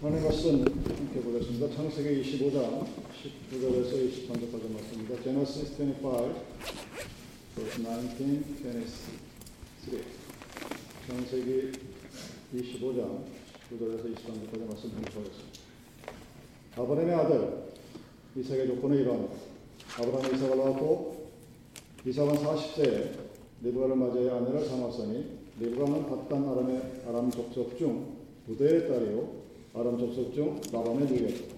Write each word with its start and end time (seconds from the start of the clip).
하나님 0.00 0.22
말씀 0.22 0.60
함께 0.60 1.20
보겠습니다. 1.20 1.74
창세기 1.74 2.22
25장 2.22 2.86
19절에서 3.50 3.92
23절까지 4.08 4.70
말씀입니다. 4.72 5.20
Genesis 5.24 5.74
25, 5.74 6.34
verse 7.56 7.82
19, 7.82 8.44
23. 8.54 10.00
창세기 11.08 11.72
25장 12.54 13.24
19절에서 13.72 14.14
23절까지 14.14 14.68
말씀 14.68 14.88
봉독하겠습니다. 14.90 15.58
아브라함의 16.76 17.14
아들 17.16 17.64
이삭의 18.36 18.68
조건은 18.68 18.98
이러합니다. 18.98 19.34
아브라함이 19.98 20.36
이삭을 20.36 20.58
낳았고 20.58 21.28
이삭은 22.06 22.34
40세에 22.34 23.18
리브가를 23.62 23.96
맞이하여 23.96 24.36
아내를 24.36 24.64
삼았으니 24.64 25.38
리브가는 25.58 26.06
바단 26.06 26.48
아람의 26.48 27.02
아람 27.08 27.32
족속 27.32 27.76
중 27.76 28.16
부대의 28.46 28.86
딸이요 28.86 29.37
아람 29.78 29.96
족속 29.96 30.34
중 30.34 30.60
라반의 30.72 31.06
누이였다. 31.06 31.54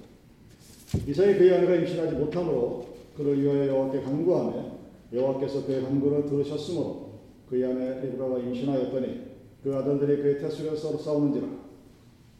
이삭이 1.06 1.38
그의 1.38 1.54
아내가 1.54 1.74
임신하지 1.76 2.16
못함으로 2.16 2.86
그를 3.16 3.42
위하여 3.42 3.68
여호와께 3.68 4.02
간구하며 4.02 4.76
여호와께서 5.12 5.64
그의 5.64 5.82
간구를 5.82 6.26
들으셨으므로 6.26 7.12
그의 7.48 7.64
아내 7.64 8.00
리브가가 8.02 8.38
임신하였더니 8.40 9.20
그 9.62 9.74
아들들이 9.74 10.22
그의 10.22 10.38
태수를 10.38 10.76
서로 10.76 10.98
싸우는지라. 10.98 11.46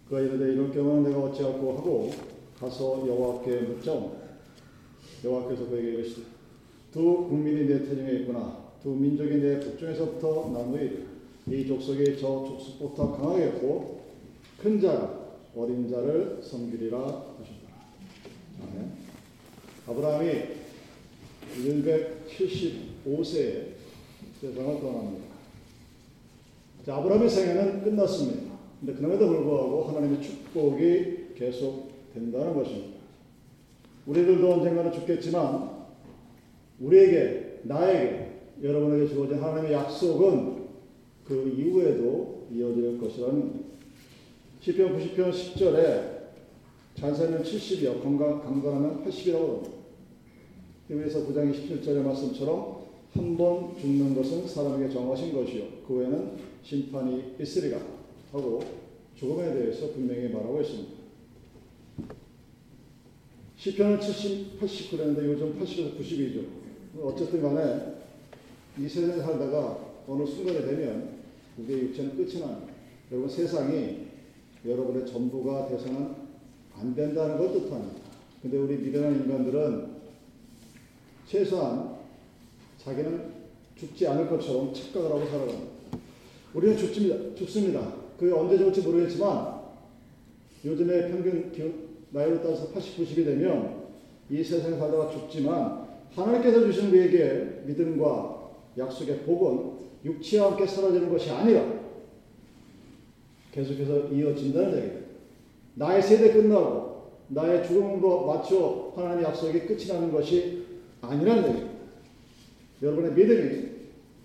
그가 0.08 0.20
이르되 0.20 0.52
이럴 0.52 0.70
경우는 0.70 1.04
내가 1.04 1.24
어찌할꼬 1.24 1.78
하고 1.78 2.10
가서 2.58 3.06
여호와께 3.06 3.60
묻자오 3.60 4.16
여호와께서 5.24 5.66
그에게 5.68 5.88
이르시되 5.94 6.22
두 6.92 7.26
국민이 7.28 7.66
내 7.66 7.78
태중에 7.78 8.12
있구나. 8.20 8.70
두 8.82 8.90
민족이 8.90 9.36
내 9.36 9.60
북중에서부터 9.60 10.50
나누이 10.52 10.90
이 11.48 11.66
족속이 11.66 12.18
저 12.18 12.44
족속보다 12.44 13.16
강하겠고 13.16 14.00
큰 14.62 14.80
자가 14.80 15.19
어린 15.54 15.88
자를 15.88 16.40
섬기리라 16.42 16.98
하셨다. 16.98 17.70
아멘. 18.62 18.90
아브라함이 19.86 20.30
175세에 21.56 23.66
세상을 24.40 24.80
떠납니다. 24.80 25.26
자, 26.86 26.96
아브라함의 26.96 27.28
생애는 27.28 27.82
끝났습니다. 27.82 28.58
근데 28.78 28.94
그럼에도 28.94 29.28
불구하고 29.28 29.84
하나님의 29.84 30.22
축복이 30.22 31.34
계속 31.34 31.90
된다는 32.14 32.54
것입니다. 32.54 33.00
우리들도 34.06 34.52
언젠가는 34.52 34.92
죽겠지만 34.92 35.80
우리에게, 36.80 37.60
나에게, 37.64 38.30
여러분에게 38.62 39.08
주어진 39.08 39.38
하나님의 39.38 39.72
약속은 39.72 40.60
그 41.24 41.54
이후에도 41.56 42.46
이어질 42.52 43.00
것이라는 43.00 43.64
시편 44.60 44.98
90편 44.98 45.30
10절에 45.32 46.20
잔사는 46.94 47.42
70이요 47.42 48.02
강건하면 48.02 49.04
80이라고 49.06 49.48
합니다. 49.48 49.70
히브리서 50.88 51.26
9장 51.26 51.50
27절의 51.54 52.02
말씀처럼 52.02 52.80
한 53.12 53.36
번 53.36 53.76
죽는 53.76 54.14
것은 54.14 54.46
사람에게 54.46 54.92
정하신 54.92 55.32
것이요 55.32 55.64
그 55.86 55.94
후에는 55.94 56.36
심판이 56.62 57.34
있으리라 57.40 57.78
하고 58.30 58.60
죽음에 59.16 59.52
대해서 59.52 59.90
분명히 59.92 60.28
말하고 60.28 60.60
있습니다. 60.60 60.90
시편은 63.56 64.00
70, 64.00 64.60
89랬는데 64.60 65.24
요즘 65.24 65.58
80에서 65.58 65.98
92죠. 65.98 66.44
어쨌든 67.02 67.42
간에 67.42 67.94
이 68.78 68.88
세상에 68.88 69.20
살다가 69.22 69.78
어느 70.06 70.24
순간이 70.24 70.60
되면 70.60 71.20
우리의 71.58 71.80
육체는 71.84 72.16
끝이 72.16 72.38
납니다. 72.40 72.72
여러분 73.10 73.28
세상이 73.28 74.09
여러분의 74.66 75.06
전부가 75.06 75.68
돼서는 75.68 76.14
안 76.74 76.94
된다는 76.94 77.38
걸 77.38 77.52
뜻합니다. 77.52 78.00
근데 78.42 78.56
우리 78.56 78.76
미련한 78.76 79.14
인간들은 79.14 80.00
최소한 81.26 81.96
자기는 82.78 83.40
죽지 83.76 84.06
않을 84.08 84.28
것처럼 84.28 84.72
착각을 84.72 85.10
하고 85.10 85.26
살아갑니다. 85.26 85.70
우리는 86.54 86.76
죽습니다. 86.76 87.34
죽습니다. 87.34 87.94
그게 88.18 88.32
언제 88.32 88.58
죽을지 88.58 88.82
모르겠지만 88.82 89.60
요즘에 90.64 91.10
평균 91.10 91.52
나이로 92.10 92.42
따라서 92.42 92.68
80, 92.68 92.98
90이 92.98 93.24
되면 93.24 93.88
이 94.28 94.42
세상에 94.42 94.76
살다가 94.76 95.10
죽지만 95.10 95.88
하나님께서 96.14 96.60
주신 96.60 96.88
우리에게 96.88 97.62
믿음과 97.66 98.50
약속의 98.78 99.20
복은 99.20 99.80
육체와 100.04 100.50
함께 100.50 100.66
사라지는 100.66 101.10
것이 101.10 101.30
아니라 101.30 101.64
계속해서 103.52 104.08
이어진다는 104.08 104.78
얘기예요. 104.78 105.00
나의 105.74 106.02
세대 106.02 106.32
끝나고 106.32 107.10
나의 107.28 107.66
죽음으로 107.66 108.26
맞춰 108.26 108.92
하나님의 108.96 109.24
약속이 109.24 109.60
끝이 109.60 109.86
나는 109.86 110.12
것이 110.12 110.64
아니라는 111.00 111.48
얘기입니다. 111.48 111.70
여러분의 112.82 113.12
믿음이 113.12 113.68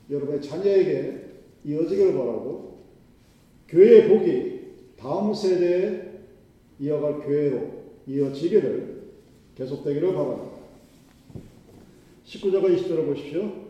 여러분의 0.09 0.41
자녀에게 0.41 1.25
이어지기를 1.63 2.13
바라고 2.13 2.79
교회의 3.67 4.07
복이 4.07 4.55
다음 4.97 5.33
세대에 5.33 6.11
이어갈 6.79 7.21
교회로 7.21 7.85
이어지기를 8.07 9.03
계속되기를 9.55 10.13
바랍니다. 10.13 10.55
19절과 12.25 12.75
20절을 12.75 13.05
보십시오. 13.05 13.64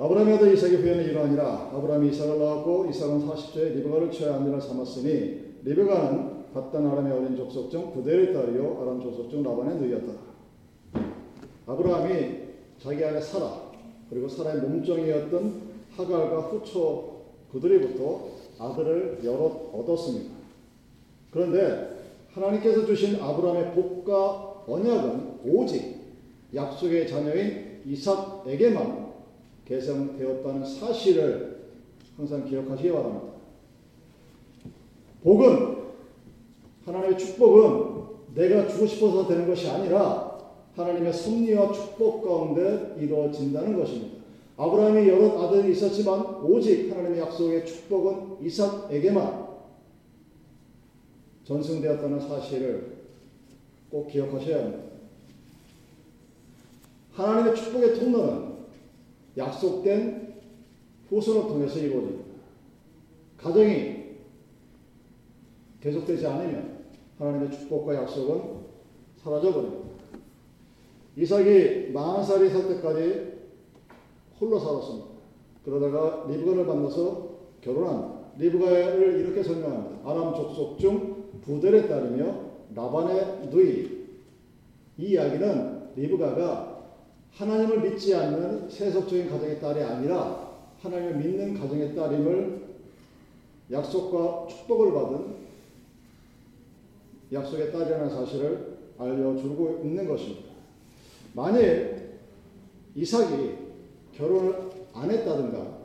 아브라함의 0.00 0.34
아들 0.36 0.54
이삭의 0.54 0.76
후에는 0.76 1.04
이러하니라 1.06 1.70
아브라함이 1.74 2.10
이삭을 2.10 2.38
낳았고 2.38 2.86
이삭은 2.88 3.26
40세에 3.26 3.74
리베가를 3.74 4.12
취하여 4.12 4.34
아내를 4.34 4.60
삼았으니 4.60 5.58
리베가는 5.64 6.52
바단 6.54 6.86
아람의 6.86 7.12
어린 7.12 7.36
족속 7.36 7.68
중 7.68 7.92
부대의 7.92 8.32
딸이요 8.32 8.78
아람 8.80 9.02
족속 9.02 9.28
중 9.28 9.42
라반의 9.42 9.76
누이였다. 9.76 10.12
아브라함이 11.66 12.36
자기 12.80 13.04
아내 13.04 13.20
사라 13.20 13.72
그리고 14.08 14.28
사라의 14.28 14.60
몸종이었던 14.60 15.62
하갈과 15.96 16.40
후초 16.42 17.22
그들이부터 17.50 18.28
아들을 18.60 19.18
여럿 19.24 19.74
얻었습니다. 19.74 20.30
그런데 21.32 21.98
하나님께서 22.30 22.86
주신 22.86 23.20
아브라함의 23.20 23.72
복과 23.72 24.62
언약은 24.68 25.40
오직 25.44 25.98
약속의 26.54 27.08
자녀인 27.08 27.82
이삭에게만 27.84 29.07
개성되었다는 29.68 30.64
사실을 30.64 31.58
항상 32.16 32.44
기억하시기 32.44 32.90
바랍니다. 32.90 33.26
복은 35.22 35.76
하나님의 36.86 37.18
축복은 37.18 37.98
내가 38.34 38.66
주고 38.66 38.86
싶어서 38.86 39.28
되는 39.28 39.46
것이 39.46 39.68
아니라 39.68 40.38
하나님의 40.74 41.12
섭리와 41.12 41.72
축복 41.72 42.24
가운데 42.24 42.96
이루어진다는 42.98 43.78
것입니다. 43.78 44.18
아브라함이 44.56 45.08
여러 45.08 45.42
아들이 45.42 45.72
있었지만 45.72 46.42
오직 46.42 46.90
하나님의 46.90 47.20
약속의 47.20 47.66
축복은 47.66 48.44
이삭에게만 48.44 49.48
전승되었다는 51.44 52.20
사실을 52.20 52.98
꼭 53.90 54.08
기억하셔야 54.08 54.64
합니다. 54.64 54.82
하나님의 57.12 57.56
축복의 57.56 57.94
통로는 57.98 58.57
약속된 59.38 60.34
후손을 61.08 61.48
통해서 61.48 61.78
이루어집니다. 61.78 62.24
가정이 63.38 63.98
계속되지 65.80 66.26
않으면 66.26 66.84
하나님의 67.18 67.50
축복과 67.52 67.94
약속은 67.94 68.58
사라져버립니다. 69.16 69.88
이삭이 71.16 71.92
40살이 71.92 72.50
살 72.50 72.68
때까지 72.68 73.38
홀로 74.40 74.58
살았습니다. 74.58 75.08
그러다가 75.64 76.26
리브가를 76.28 76.64
만나서 76.64 77.28
결혼합니다. 77.60 78.18
리브가를 78.38 79.20
이렇게 79.20 79.42
설명합니다. 79.42 80.08
아람 80.08 80.34
족속 80.34 80.78
중 80.78 81.24
부델의 81.42 81.88
딸이며 81.88 82.48
라반의 82.74 83.48
누이. 83.50 83.98
이 84.98 85.10
이야기는 85.10 85.94
리브가가 85.96 86.67
하나님을 87.34 87.80
믿지 87.80 88.14
않는 88.14 88.68
세속적인 88.68 89.30
가정의 89.30 89.60
딸이 89.60 89.82
아니라 89.82 90.48
하나님을 90.82 91.16
믿는 91.16 91.58
가정의 91.58 91.94
딸임을 91.94 92.68
약속과 93.70 94.46
축복을 94.48 94.92
받은 94.92 95.48
약속의 97.32 97.72
딸이라는 97.72 98.10
사실을 98.10 98.78
알려주고 98.98 99.82
있는 99.84 100.08
것입니다. 100.08 100.48
만일 101.34 102.18
이삭이 102.94 103.56
결혼을 104.12 104.70
안 104.92 105.10
했다든가 105.10 105.78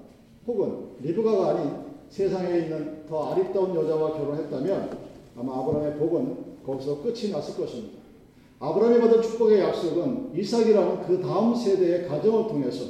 혹은 0.47 0.89
리브가가 1.01 1.49
아닌 1.49 1.83
세상에 2.09 2.59
있는 2.59 3.05
더 3.05 3.31
아리따운 3.31 3.75
여자와 3.75 4.13
결혼했다면 4.13 4.97
아마 5.37 5.59
아브라함의 5.59 5.97
복은 5.97 6.63
거기서 6.65 7.01
끝이 7.01 7.31
났을 7.31 7.55
것입니다. 7.57 8.02
아브라함이 8.63 9.01
받은 9.01 9.21
축복의 9.21 9.59
약속은 9.59 10.31
이삭이라는 10.33 11.01
그 11.01 11.19
다음 11.19 11.53
세대의 11.53 12.07
가정을 12.07 12.47
통해서 12.47 12.85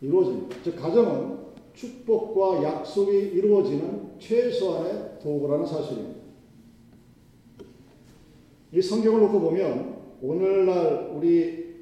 이루어집니다. 0.00 0.56
즉 0.64 0.74
가정은 0.74 1.38
축복과 1.74 2.60
약속이 2.64 3.16
이루어지는 3.18 4.18
최소한의 4.18 5.20
도구라는 5.22 5.64
사실입니다. 5.64 6.20
이 8.72 8.82
성경을 8.82 9.20
놓고 9.20 9.40
보면 9.40 9.96
오늘날 10.20 11.12
우리 11.14 11.76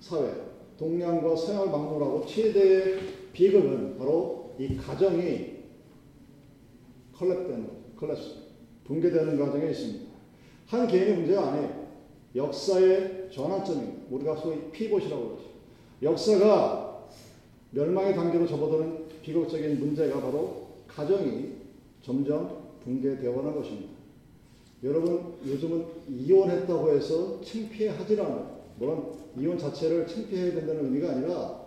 사회 0.00 0.32
동양과 0.78 1.36
서양을 1.36 1.66
막론하고 1.66 2.24
최대의 2.24 2.98
비극은 3.34 3.98
바로 3.98 4.54
이 4.58 4.74
가정이 4.74 5.58
컬랩되는 7.14 7.66
컬랩스 7.98 8.36
붕괴되는 8.84 9.38
과정에 9.38 9.68
있습니다. 9.70 10.10
한 10.66 10.86
개인의 10.86 11.16
문제가 11.16 11.48
아니에요. 11.48 11.89
역사의 12.34 13.28
전환점입니다. 13.32 14.02
우리가 14.10 14.36
소위 14.36 14.70
피봇이라고 14.70 15.28
그러죠. 15.28 15.44
역사가 16.02 17.08
멸망의 17.72 18.14
단계로 18.14 18.46
접어드는 18.46 19.08
비극적인 19.22 19.78
문제가 19.78 20.20
바로 20.20 20.68
가정이 20.86 21.52
점점 22.02 22.70
붕괴되어 22.84 23.34
가는 23.34 23.54
것입니다. 23.54 23.90
여러분 24.82 25.34
요즘은 25.46 25.86
이혼했다고 26.08 26.90
해서 26.90 27.40
창피해하지 27.42 28.20
않아요. 28.20 28.60
물론 28.78 29.12
이혼 29.38 29.58
자체를 29.58 30.06
창피해야 30.06 30.54
된다는 30.54 30.86
의미가 30.86 31.10
아니라 31.10 31.60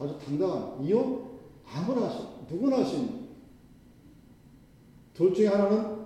아주 0.00 0.18
당당한 0.24 0.82
이혼 0.84 1.30
아무나 1.64 2.10
누구나 2.50 2.78
할 2.78 2.84
수 2.86 2.96
있는 2.96 3.20
둘 5.14 5.32
중에 5.32 5.46
하나는 5.46 6.00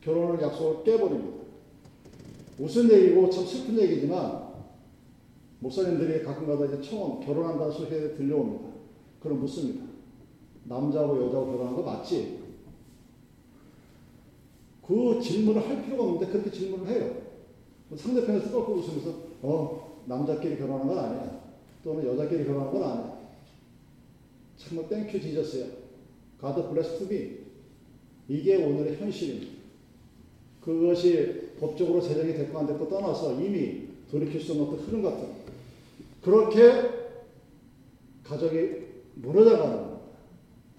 결혼을 0.00 0.42
약속을 0.42 0.82
깨버립니다. 0.82 1.41
우스운 2.62 2.88
얘기고 2.92 3.28
참 3.28 3.44
슬픈 3.44 3.76
얘기지만 3.76 4.52
목사님들이 5.58 6.22
가끔가다 6.22 6.66
이제 6.66 6.80
처음 6.80 7.18
결혼한다는 7.18 7.72
소리에 7.72 8.14
들려옵니다. 8.14 8.68
그럼 9.20 9.40
묻습니다. 9.40 9.84
남자하고 10.66 11.26
여자하고 11.26 11.50
결혼한 11.50 11.74
거 11.74 11.82
맞지? 11.82 12.38
그 14.86 15.20
질문을 15.20 15.68
할 15.68 15.84
필요가 15.84 16.04
없는데 16.04 16.26
그렇게 16.26 16.52
질문을 16.52 16.86
해요. 16.86 17.22
상대편에서 17.96 18.52
똘똘 18.52 18.76
웃으면서 18.76 19.12
어 19.42 20.02
남자끼리 20.06 20.56
결혼한 20.56 20.86
건 20.86 20.98
아니야. 20.98 21.40
또는 21.82 22.06
여자끼리 22.06 22.44
결혼한 22.44 22.70
건 22.72 22.82
아니야. 22.84 23.18
정말 24.56 24.88
Thank 24.88 25.20
you 25.20 25.33
Jesus야. 25.33 25.66
Bless 26.40 26.98
to 26.98 27.06
me. 27.08 27.38
이게 28.28 28.64
오늘의 28.64 28.98
현실입니다. 28.98 29.51
그것이 30.64 31.52
법적으로 31.58 32.00
제정이 32.00 32.34
됐고 32.34 32.58
안 32.58 32.66
됐고 32.66 32.88
떠나서 32.88 33.40
이미 33.40 33.88
돌이킬 34.10 34.40
수 34.40 34.52
없는 34.52 34.66
흐름 34.78 35.02
같은 35.02 35.26
그렇게 36.22 37.02
가정이 38.24 38.68
무너져가는. 39.16 39.92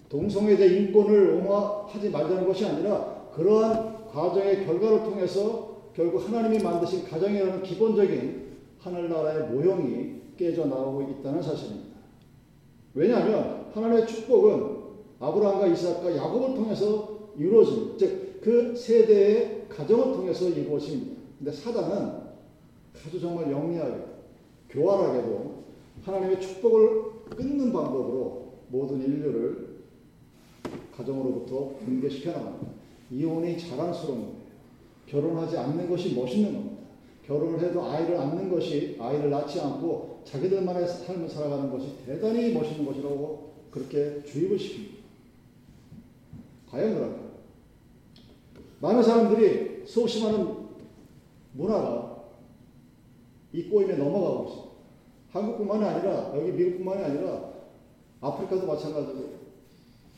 동성애자 0.08 0.64
인권을 0.64 1.30
옹호하지 1.30 2.10
말자는 2.10 2.46
것이 2.46 2.64
아니라 2.64 3.28
그러한 3.34 4.06
과정의 4.06 4.64
결과를 4.64 5.02
통해서 5.02 5.90
결국 5.94 6.26
하나님이 6.26 6.62
만드신 6.62 7.04
가정이라는 7.04 7.62
기본적인 7.62 8.44
하늘나라의 8.78 9.50
모형이 9.50 10.14
깨져 10.36 10.66
나오고 10.66 11.02
있다는 11.02 11.42
사실입니다. 11.42 11.96
왜냐하면 12.94 13.66
하나님의 13.74 14.06
축복은 14.06 14.84
아브라함과 15.18 15.66
이삭과 15.68 16.16
야곱을 16.16 16.54
통해서 16.54 17.30
이루어집니다. 17.36 17.98
즉그 17.98 18.76
세대의 18.76 19.63
가정을 19.74 20.14
통해서 20.14 20.48
이루어집니다. 20.48 21.22
근데 21.38 21.52
사단은 21.52 22.24
아주 23.06 23.20
정말 23.20 23.50
영리하게 23.50 23.96
교활하게도 24.70 25.64
하나님의 26.04 26.40
축복을 26.40 27.02
끊는 27.30 27.72
방법으로 27.72 28.52
모든 28.68 29.02
인류를 29.02 29.74
가정으로부터 30.96 31.74
분개시켜 31.84 32.32
나갑니다. 32.32 32.72
이혼이 33.10 33.58
자랑스러운 33.58 34.20
거예요. 34.20 34.44
결혼하지 35.06 35.58
않는 35.58 35.88
것이 35.88 36.14
멋있는 36.14 36.52
겁니다. 36.52 36.74
결혼을 37.26 37.60
해도 37.60 37.82
아이를 37.82 38.14
낳는 38.14 38.50
것이 38.50 38.96
아이를 39.00 39.30
낳지 39.30 39.60
않고 39.60 40.22
자기들만의 40.24 40.86
삶을 40.86 41.28
살아가는 41.28 41.70
것이 41.70 41.94
대단히 42.04 42.52
멋있는 42.52 42.84
것이라고 42.84 43.52
그렇게 43.70 44.22
주입을 44.24 44.56
시킵니다. 44.58 44.94
과연 46.70 46.94
그럴까? 46.94 47.23
많은 48.84 49.02
사람들이 49.02 49.84
많은 49.86 50.56
문화가 51.54 52.24
이 53.54 53.62
꼬임에 53.70 53.96
넘어가고 53.96 54.44
있습니다. 54.44 54.74
한국뿐만이 55.32 55.84
아니라 55.84 56.32
여기 56.36 56.52
미국뿐만이 56.52 57.02
아니라 57.04 57.50
아프리카도 58.20 58.66
마찬가지고 58.66 59.24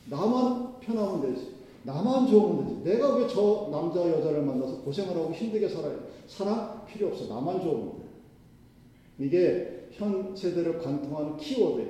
나만 0.09 0.79
편하면 0.81 1.21
되지. 1.21 1.55
나만 1.83 2.27
좋으면 2.27 2.83
되지. 2.83 2.83
내가 2.97 3.15
왜 3.15 3.27
저 3.27 3.69
남자 3.71 4.01
여자를 4.01 4.41
만나서 4.41 4.81
고생을 4.81 5.15
하고 5.15 5.31
힘들게 5.31 5.69
살아요? 5.69 5.99
사랑 6.27 6.85
필요 6.87 7.07
없어. 7.07 7.33
나만 7.33 7.61
좋으면 7.61 7.91
돼. 7.99 9.25
이게 9.25 9.87
현 9.91 10.35
세대를 10.35 10.79
관통하는 10.79 11.37
키워드예요. 11.37 11.89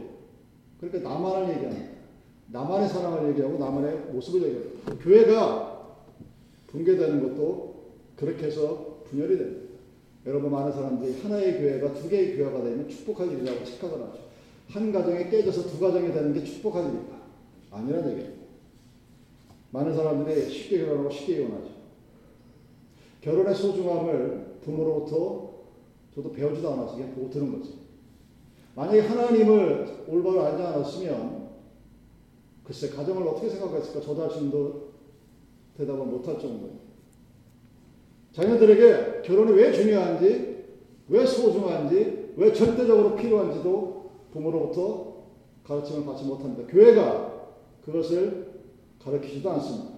그러니까 0.80 1.10
나만을 1.10 1.56
얘기하는 1.56 1.98
나만의 2.52 2.88
사랑을 2.88 3.30
얘기하고 3.32 3.58
나만의 3.58 3.98
모습을 4.12 4.44
얘기하고 4.48 4.98
교회가 5.00 5.77
붕괴되는 6.78 7.24
것도 7.24 7.76
그렇게 8.16 8.46
해서 8.48 9.00
분열이 9.10 9.38
됩니다. 9.38 9.68
여러분 10.26 10.52
많은 10.52 10.72
사람들이 10.72 11.22
하나의 11.22 11.60
교회가 11.60 11.94
두 11.94 12.10
개의 12.10 12.38
교회가 12.38 12.64
되면 12.64 12.88
축복할 12.88 13.32
일이라고 13.32 13.64
착각을 13.64 14.06
하죠. 14.08 14.20
한 14.70 14.92
가정이 14.92 15.30
깨져서 15.30 15.70
두 15.70 15.80
가정이 15.80 16.12
되는 16.12 16.34
게 16.34 16.44
축복할 16.44 16.90
일일까? 16.90 17.18
아니라는 17.72 18.12
얘기입니다. 18.12 18.38
많은 19.72 19.96
사람들이 19.96 20.50
쉽게 20.50 20.80
결혼하고 20.86 21.10
쉽게 21.10 21.38
이혼하죠. 21.38 21.70
결혼의 23.22 23.56
소중함을 23.56 24.58
부모로부터 24.64 25.54
저도 26.14 26.32
배우지도 26.32 26.74
않아서 26.74 26.96
그냥 26.96 27.14
보고 27.14 27.30
들은 27.30 27.58
거지. 27.58 27.76
만약에 28.76 29.02
하나님을 29.02 30.06
올바로 30.08 30.44
알지 30.44 30.62
않았으면 30.62 31.48
글쎄 32.64 32.90
가정을 32.90 33.26
어떻게 33.28 33.50
생각했을까 33.50 34.02
저 34.02 34.16
자신도 34.16 34.87
대답을 35.78 36.06
못할 36.06 36.40
정도예요. 36.40 36.76
자녀들에게 38.34 39.22
결혼이 39.24 39.52
왜 39.54 39.72
중요한지, 39.72 40.66
왜 41.10 41.26
소중한지, 41.26 42.34
왜 42.36 42.52
절대적으로 42.52 43.16
필요한지도 43.16 44.12
부모로부터 44.32 45.18
가르침을 45.64 46.06
받지 46.06 46.26
못합니다. 46.26 46.68
교회가 46.68 47.48
그것을 47.84 48.62
가르치지도 49.04 49.50
않습니다. 49.52 49.98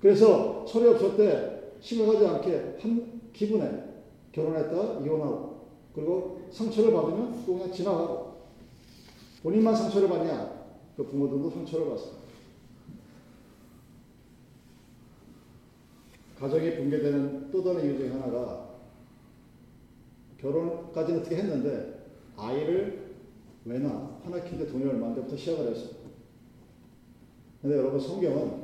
그래서 0.00 0.64
철이 0.64 0.86
없을 0.88 1.16
때 1.16 1.62
심각하지 1.80 2.26
않게 2.26 2.76
한 2.80 3.20
기분에 3.32 3.84
결혼했다 4.32 5.00
이혼하고 5.00 5.62
그리고 5.94 6.40
상처를 6.50 6.92
받으면 6.92 7.42
또 7.46 7.54
그냥 7.54 7.72
지나가고 7.72 8.32
본인만 9.42 9.74
상처를 9.74 10.08
받냐 10.08 10.62
그 10.96 11.04
부모들도 11.04 11.50
상처를 11.50 11.88
받습니다. 11.90 12.21
가정이 16.42 16.74
붕괴되는 16.74 17.52
또 17.52 17.62
다른 17.62 17.84
이유 17.84 17.96
중에 17.96 18.08
하나가 18.08 18.68
결혼까지는 20.38 21.20
어떻게 21.20 21.36
했는데 21.36 22.04
아이를 22.36 23.14
왜나 23.64 24.18
하나 24.24 24.42
키는데 24.42 24.72
돈이 24.72 24.84
얼마인데부터 24.86 25.36
시작을 25.36 25.70
했어요. 25.70 25.90
근데 27.60 27.76
여러분 27.76 28.00
성경은 28.00 28.60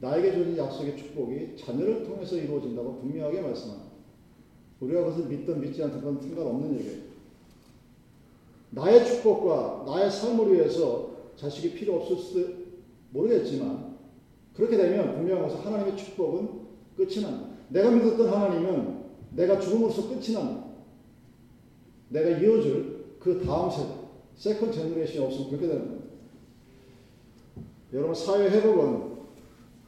나에게 0.00 0.32
주는 0.32 0.58
약속의 0.58 0.98
축복이 0.98 1.56
자녀를 1.56 2.04
통해서 2.04 2.36
이루어진다고 2.36 3.00
분명하게 3.00 3.40
말씀합니다. 3.40 3.90
우리가 4.80 5.04
그것을 5.04 5.24
믿든 5.24 5.58
믿지 5.58 5.82
않든 5.82 6.02
건 6.02 6.20
상관없는 6.20 6.80
얘기예요. 6.80 7.02
나의 8.72 9.06
축복과 9.06 9.84
나의 9.86 10.10
삶을 10.10 10.52
위해서 10.52 11.12
자식이 11.36 11.72
필요 11.72 11.96
없을 11.96 12.16
수도 12.18 12.52
모르겠지만 13.08 13.89
그렇게 14.60 14.76
되면 14.76 15.14
분명한 15.14 15.48
것은 15.48 15.64
하나님의 15.64 15.96
축복은 15.96 16.48
끝이 16.94 17.22
납니다. 17.22 17.48
내가 17.70 17.90
믿었던 17.90 18.28
하나님은 18.28 19.00
내가 19.30 19.58
죽음으로써 19.58 20.06
끝이 20.06 20.34
납니다. 20.34 20.64
내가 22.10 22.28
이어줄 22.28 23.16
그 23.18 23.42
다음 23.42 23.70
세대, 23.70 23.88
second 24.36 24.70
generation이 24.70 25.24
없으면 25.24 25.48
그렇게 25.48 25.66
되는 25.66 25.80
겁니다. 25.80 26.04
여러분 27.94 28.14
사회 28.14 28.50
회복은 28.50 29.20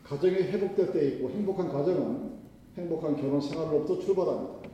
가정이 0.05 0.37
회복될 0.37 0.93
때 0.93 1.09
있고 1.09 1.29
행복한 1.29 1.69
가정은 1.69 2.33
행복한 2.79 3.17
결혼 3.21 3.43
생활로부터 3.43 4.01
출발합니다. 4.01 4.69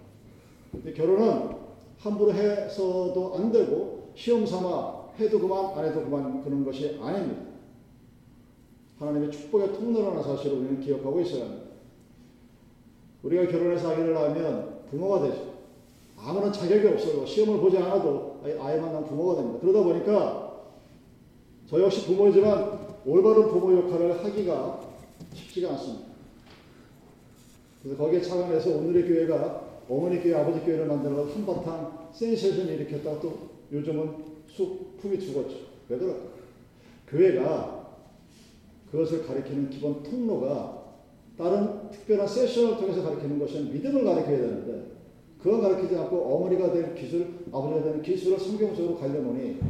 결혼은 0.94 1.56
함부로 1.98 2.32
해서도 2.32 3.34
안 3.36 3.50
되고 3.50 4.12
시험 4.14 4.46
삼아 4.46 5.08
해도 5.18 5.40
그만 5.40 5.76
안 5.76 5.84
해도 5.84 6.04
그만 6.04 6.44
그런 6.44 6.64
것이 6.64 6.96
아닙니다. 7.02 7.47
하나님의 8.98 9.30
축복의 9.30 9.72
통로라는 9.74 10.22
사실을 10.22 10.58
우리는 10.58 10.80
기억하고 10.80 11.20
있어야 11.20 11.44
합니다. 11.44 11.68
우리가 13.22 13.46
결혼해서 13.46 13.92
아기를 13.92 14.14
낳으면 14.14 14.80
부모가 14.90 15.22
되죠. 15.22 15.54
아무런 16.16 16.52
자격이 16.52 16.86
없어요. 16.88 17.24
시험을 17.24 17.60
보지 17.60 17.78
않아도 17.78 18.40
아이 18.60 18.80
만난 18.80 19.04
부모가 19.04 19.36
됩니다. 19.36 19.60
그러다 19.60 19.82
보니까 19.84 20.62
저 21.68 21.80
역시 21.80 22.06
부모이지만 22.06 22.78
올바른 23.06 23.48
부모 23.48 23.76
역할을 23.76 24.24
하기가 24.24 24.80
쉽지가 25.34 25.70
않습니다. 25.70 26.08
그래서 27.82 28.02
거기에 28.02 28.20
착안해서 28.20 28.70
오늘의 28.70 29.06
교회가 29.06 29.68
어머니 29.88 30.20
교회, 30.20 30.34
아버지 30.34 30.60
교회를 30.60 30.86
만들어서 30.86 31.32
한바탕 31.32 32.08
센세이션을 32.12 32.74
일으켰다가 32.74 33.20
또 33.20 33.48
요즘은 33.72 34.14
쑥 34.48 34.98
품이 35.00 35.18
죽었죠. 35.20 35.56
왜 35.88 35.98
그럴까? 35.98 36.28
교회가 37.08 37.77
그것을 38.90 39.26
가리키는 39.26 39.70
기본 39.70 40.02
통로가 40.02 40.78
다른 41.36 41.90
특별한 41.90 42.26
세션을 42.26 42.76
통해서 42.78 43.02
가리키는 43.02 43.38
것은 43.38 43.72
믿음을 43.72 44.04
가리켜야 44.04 44.38
되는데 44.38 44.98
그건 45.40 45.60
가르치지 45.60 45.96
않고 45.96 46.16
어머니가 46.16 46.72
될 46.72 46.94
기술, 46.94 47.44
아버지가 47.52 47.84
되는 47.84 48.02
기술을 48.02 48.38
성경적으로 48.38 48.98
가려보니 48.98 49.60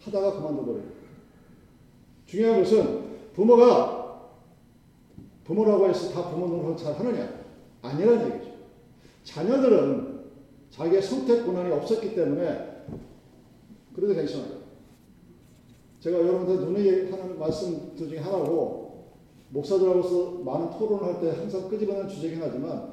하다가 0.00 0.34
그만둬버려요. 0.34 0.84
중요한 2.26 2.62
것은 2.62 3.06
부모가 3.34 3.96
부모라고 5.44 5.88
해서 5.88 6.12
다 6.12 6.30
부모 6.30 6.46
노릇을 6.48 6.76
잘 6.76 6.94
하느냐? 6.94 7.40
아니라는 7.82 8.34
얘기죠. 8.34 8.52
자녀들은 9.24 10.16
자기의 10.70 11.02
선택 11.02 11.44
권한이 11.46 11.72
없었기 11.72 12.14
때문에 12.14 12.84
그래도 13.94 14.14
괜찮아요. 14.14 14.55
제가 16.06 16.20
여러분들 16.20 16.66
눈에 16.66 17.10
하는 17.10 17.36
말씀들 17.36 18.08
중에 18.08 18.18
하나고 18.18 19.06
목사들하고서 19.48 20.42
많은 20.44 20.70
토론을 20.70 21.04
할 21.04 21.20
때 21.20 21.30
항상 21.30 21.68
끄집어내는 21.68 22.08
주제긴 22.08 22.38
하지만 22.40 22.92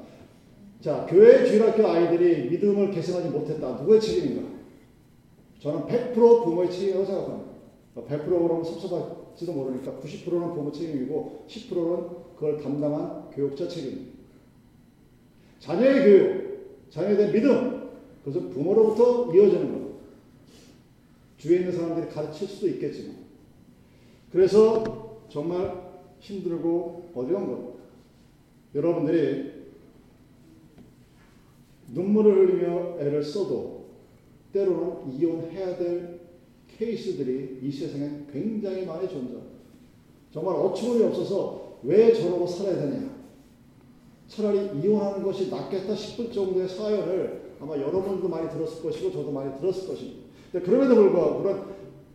자, 0.81 1.05
교회 1.07 1.45
주일학교 1.45 1.87
아이들이 1.87 2.49
믿음을 2.49 2.89
계승하지 2.89 3.29
못했다. 3.29 3.73
누구의 3.81 4.01
책임인가? 4.01 4.49
저는 5.59 5.81
100% 5.81 6.15
부모의 6.43 6.71
책임이라고 6.71 7.05
생각합니다. 7.05 7.51
100% 7.95 8.25
그러면 8.25 8.63
섭섭할지도 8.63 9.53
모르니까 9.53 9.91
90%는 9.91 10.55
부모 10.55 10.71
책임이고 10.71 11.45
10%는 11.47 12.07
그걸 12.35 12.57
담당한 12.57 13.29
교육자 13.29 13.67
책임입니다. 13.67 14.11
자녀의 15.59 16.03
교육, 16.03 16.89
자녀에 16.89 17.15
대한 17.15 17.31
믿음, 17.31 17.89
그것은 18.25 18.49
부모로부터 18.49 19.31
이어지는 19.33 19.61
겁니다. 19.61 19.82
주위에 21.43 21.57
있는 21.57 21.73
사람들이 21.73 22.07
가르칠 22.07 22.47
수도 22.47 22.69
있겠지만. 22.69 23.17
그래서 24.31 25.19
정말 25.29 25.91
힘들고 26.19 27.11
어려운 27.13 27.47
겁니다. 27.47 27.83
여러분들이 28.73 29.51
눈물을 31.89 32.33
흘리며 32.33 32.97
애를 32.99 33.21
써도 33.21 33.87
때로는 34.53 35.11
이혼해야 35.11 35.77
될 35.77 36.21
케이스들이 36.77 37.59
이 37.61 37.71
세상에 37.71 38.21
굉장히 38.31 38.85
많이 38.85 39.07
존재합니다. 39.09 39.53
정말 40.31 40.55
어처구니 40.55 41.03
없어서 41.03 41.79
왜 41.83 42.13
저러고 42.13 42.47
살아야 42.47 42.89
되냐. 42.89 43.13
차라리 44.29 44.79
이혼하는 44.79 45.23
것이 45.23 45.49
낫겠다 45.49 45.93
싶을 45.93 46.31
정도의 46.31 46.69
사연을 46.69 47.55
아마 47.59 47.75
여러분도 47.75 48.29
많이 48.29 48.49
들었을 48.49 48.81
것이고 48.81 49.11
저도 49.11 49.31
많이 49.31 49.59
들었을 49.59 49.89
것입니다. 49.89 50.22
그럼에도 50.59 50.95
불구하고 50.95 51.41
그런 51.41 51.73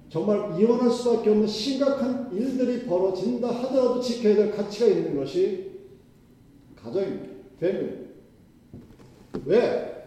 정말 0.08 0.58
이혼할 0.58 0.90
수밖에 0.90 1.30
없는 1.30 1.46
심각한 1.46 2.32
일들이 2.32 2.86
벌어진다 2.86 3.48
하더라도 3.48 4.00
지켜야 4.00 4.36
될 4.36 4.50
가치가 4.52 4.86
있는 4.86 5.16
것이 5.16 5.72
가정입니다. 6.76 7.34
family. 7.56 8.08
왜? 9.44 9.98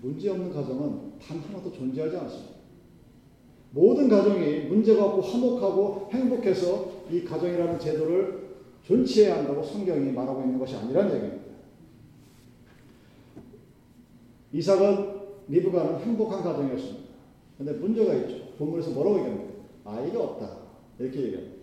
문제 0.00 0.30
없는 0.30 0.52
가정은 0.52 1.18
단 1.20 1.38
하나도 1.38 1.72
존재하지 1.72 2.16
않습니다. 2.16 2.54
모든 3.70 4.08
가정이 4.08 4.66
문제가 4.66 5.04
없고 5.06 5.20
화목하고 5.20 6.08
행복해서 6.12 7.04
이 7.10 7.24
가정이라는 7.24 7.78
제도를 7.78 8.44
존치해야 8.84 9.38
한다고 9.38 9.62
성경이 9.62 10.12
말하고 10.12 10.42
있는 10.42 10.58
것이 10.58 10.76
아니라는 10.76 11.16
얘기입니다. 11.16 11.44
이삭은 14.52 15.13
리브가는 15.48 16.00
행복한 16.00 16.42
가정이었습니다. 16.42 17.04
근데 17.58 17.72
문제가 17.72 18.14
있죠. 18.14 18.44
본문에서 18.58 18.90
뭐라고 18.90 19.18
얘기합니까? 19.18 19.52
아이가 19.84 20.22
없다. 20.22 20.56
이렇게 20.98 21.22
얘기합니다. 21.22 21.54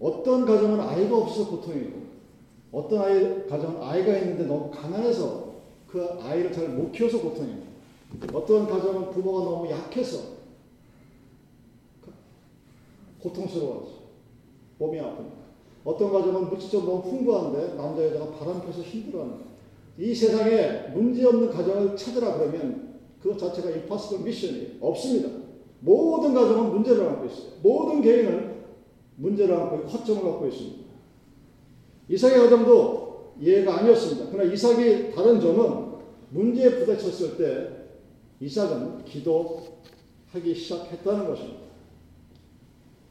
어떤 0.00 0.44
가정은 0.44 0.80
아이가 0.80 1.16
없어서 1.16 1.50
고통이고 1.50 2.02
어떤 2.72 3.02
아이, 3.02 3.46
가정은 3.46 3.82
아이가 3.82 4.16
있는데 4.18 4.44
너무 4.44 4.70
가난해서 4.70 5.52
그 5.86 6.02
아이를 6.20 6.52
잘 6.52 6.68
못 6.68 6.90
키워서 6.90 7.20
고통입니다. 7.20 7.70
어떤 8.32 8.66
가정은 8.66 9.10
부모가 9.10 9.44
너무 9.44 9.70
약해서 9.70 10.18
고통스러워하죠. 13.22 14.02
몸이 14.78 14.98
아프니까. 14.98 15.36
어떤 15.84 16.12
가정은 16.12 16.48
물질적 16.48 16.84
너무 16.84 17.02
풍부한데 17.02 17.74
남자 17.74 18.04
여자가 18.04 18.30
바람 18.32 18.60
펴서 18.60 18.80
힘들어합니다. 18.80 19.50
이 19.98 20.14
세상에 20.14 20.88
문제없는 20.94 21.50
가정을 21.50 21.96
찾으라 21.96 22.38
그러면 22.38 22.98
그것 23.20 23.38
자체가 23.38 23.68
impossible 23.68 24.22
mission이 24.24 24.78
없습니다. 24.80 25.28
모든 25.80 26.34
가정은 26.34 26.70
문제를 26.70 27.06
안고 27.08 27.26
있어요. 27.26 27.52
모든 27.62 28.00
개인은 28.00 28.62
문제를 29.16 29.54
안고 29.54 29.76
있고 29.76 29.88
허점을 29.88 30.22
갖고 30.22 30.46
있습니다. 30.46 30.82
이삭의 32.08 32.38
가정도 32.38 33.34
이해가 33.40 33.78
아니었습니다. 33.78 34.28
그러나 34.30 34.52
이삭이 34.52 35.12
다른 35.12 35.40
점은 35.40 35.92
문제에 36.30 36.70
부딪혔을 36.70 37.36
때 37.36 37.82
이삭은 38.40 39.04
기도하기 39.04 40.54
시작했다는 40.54 41.26
것입니다. 41.26 41.62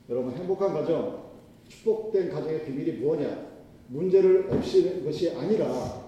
여러분 0.09 0.33
행복한 0.33 0.73
가정, 0.73 1.31
축복된 1.67 2.29
가정의 2.29 2.65
비밀이 2.65 2.99
무엇냐? 2.99 3.51
문제를 3.87 4.49
없이는 4.51 5.05
것이 5.05 5.31
아니라 5.31 6.00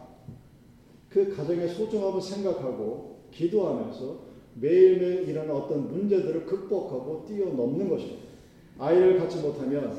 그 1.14 1.32
가정의 1.36 1.70
소중함을 1.70 2.20
생각하고 2.20 3.18
기도하면서 3.32 4.34
매일매일 4.56 5.30
일어나는 5.30 5.56
어떤 5.56 5.88
문제들을 5.88 6.48
극복하고 6.48 7.24
뛰어넘는 7.28 7.88
것입니다. 7.88 8.24
아이를 8.80 9.20
갖지 9.20 9.38
못하면 9.38 9.96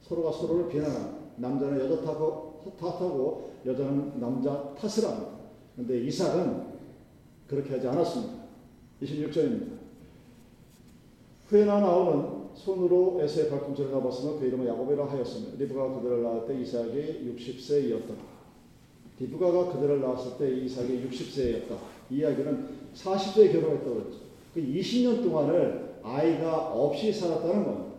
서로가 0.00 0.32
서로를 0.32 0.68
비난합니다. 0.68 1.24
남자는 1.36 1.80
여자 1.80 2.00
탓하고, 2.00 2.62
탓하고 2.78 3.50
여자는 3.66 4.18
남자 4.18 4.74
탓을 4.74 5.06
합니다. 5.06 5.32
그런데 5.74 6.00
이삭은 6.06 6.64
그렇게 7.46 7.74
하지 7.74 7.86
않았습니다. 7.86 8.44
26절입니다. 9.02 9.74
후에나 11.48 11.80
나오는 11.80 12.44
손으로 12.54 13.18
에서의 13.20 13.50
발꿈치를 13.50 13.90
잡았으며 13.90 14.38
그 14.38 14.46
이름을 14.46 14.66
야곱이라 14.66 15.04
하였으며 15.10 15.58
리브가 15.58 16.00
그들을 16.00 16.22
낳을 16.22 16.46
때 16.46 16.58
이삭이 16.58 17.36
60세이었다. 17.36 18.33
리브가가 19.18 19.72
그들을 19.72 20.00
낳았을 20.00 20.38
때 20.38 20.50
이삭이 20.64 21.08
60세였다. 21.08 21.76
이 22.10 22.16
이야기는 22.16 22.68
40세에 22.94 23.52
결혼했다고 23.52 24.00
했죠. 24.00 24.18
그 24.52 24.60
20년 24.60 25.22
동안을 25.22 25.94
아이가 26.02 26.72
없이 26.72 27.12
살았다는 27.12 27.64
겁니다. 27.64 27.94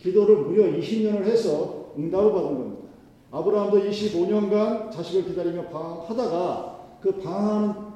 기도를 0.00 0.36
무려 0.38 0.64
20년을 0.64 1.24
해서 1.24 1.92
응답을 1.98 2.32
받은 2.32 2.48
겁니다. 2.48 2.88
아브라함도 3.30 3.80
25년간 3.80 4.90
자식을 4.90 5.26
기다리며 5.26 5.68
방황하다가 5.68 6.98
그 7.00 7.12
방황하는 7.18 7.88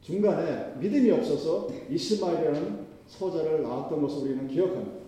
중간에 0.00 0.74
믿음이 0.80 1.10
없어서 1.10 1.68
이스마엘이라는 1.90 2.84
서자를 3.06 3.62
낳았던 3.62 4.00
것을 4.00 4.22
우리는 4.22 4.48
기억합니다. 4.48 5.04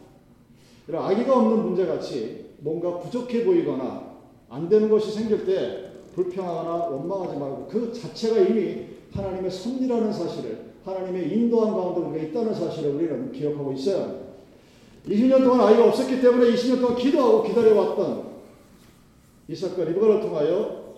이런 0.89 1.05
아기가 1.05 1.39
없는 1.39 1.65
문제같이 1.65 2.47
뭔가 2.59 2.99
부족해 2.99 3.45
보이거나 3.45 4.17
안 4.49 4.69
되는 4.69 4.89
것이 4.89 5.11
생길 5.13 5.45
때 5.45 5.86
불평하거나 6.17 6.87
원망하지 6.87 7.39
말고 7.39 7.69
그 7.71 7.93
자체가 7.93 8.41
이미 8.41 8.87
하나님의 9.13 9.51
섭리라는 9.51 10.13
사실을 10.13 10.73
하나님의 10.85 11.31
인도한 11.31 11.75
가운데 11.75 12.01
우리가 12.01 12.27
있다는 12.27 12.55
사실을 12.55 12.95
우리는 12.95 13.33
기억하고 13.33 13.71
합니다. 13.71 14.15
20년 15.07 15.45
동안 15.45 15.61
아이가 15.61 15.87
없었기 15.89 16.21
때문에 16.21 16.51
20년 16.53 16.81
동안 16.81 16.97
기도하고 16.97 17.43
기다려왔던 17.43 18.27
이삭과 19.49 19.85
리브가를 19.85 20.21
통하여 20.21 20.95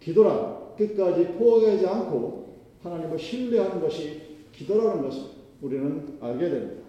기도란 0.00 0.76
끝까지 0.76 1.26
포기하지 1.32 1.86
않고 1.86 2.56
하나님을 2.82 3.18
신뢰하는 3.18 3.80
것이 3.80 4.22
기도라는 4.52 5.02
것을 5.02 5.22
우리는 5.60 6.16
알게 6.20 6.48
됩니다. 6.48 6.82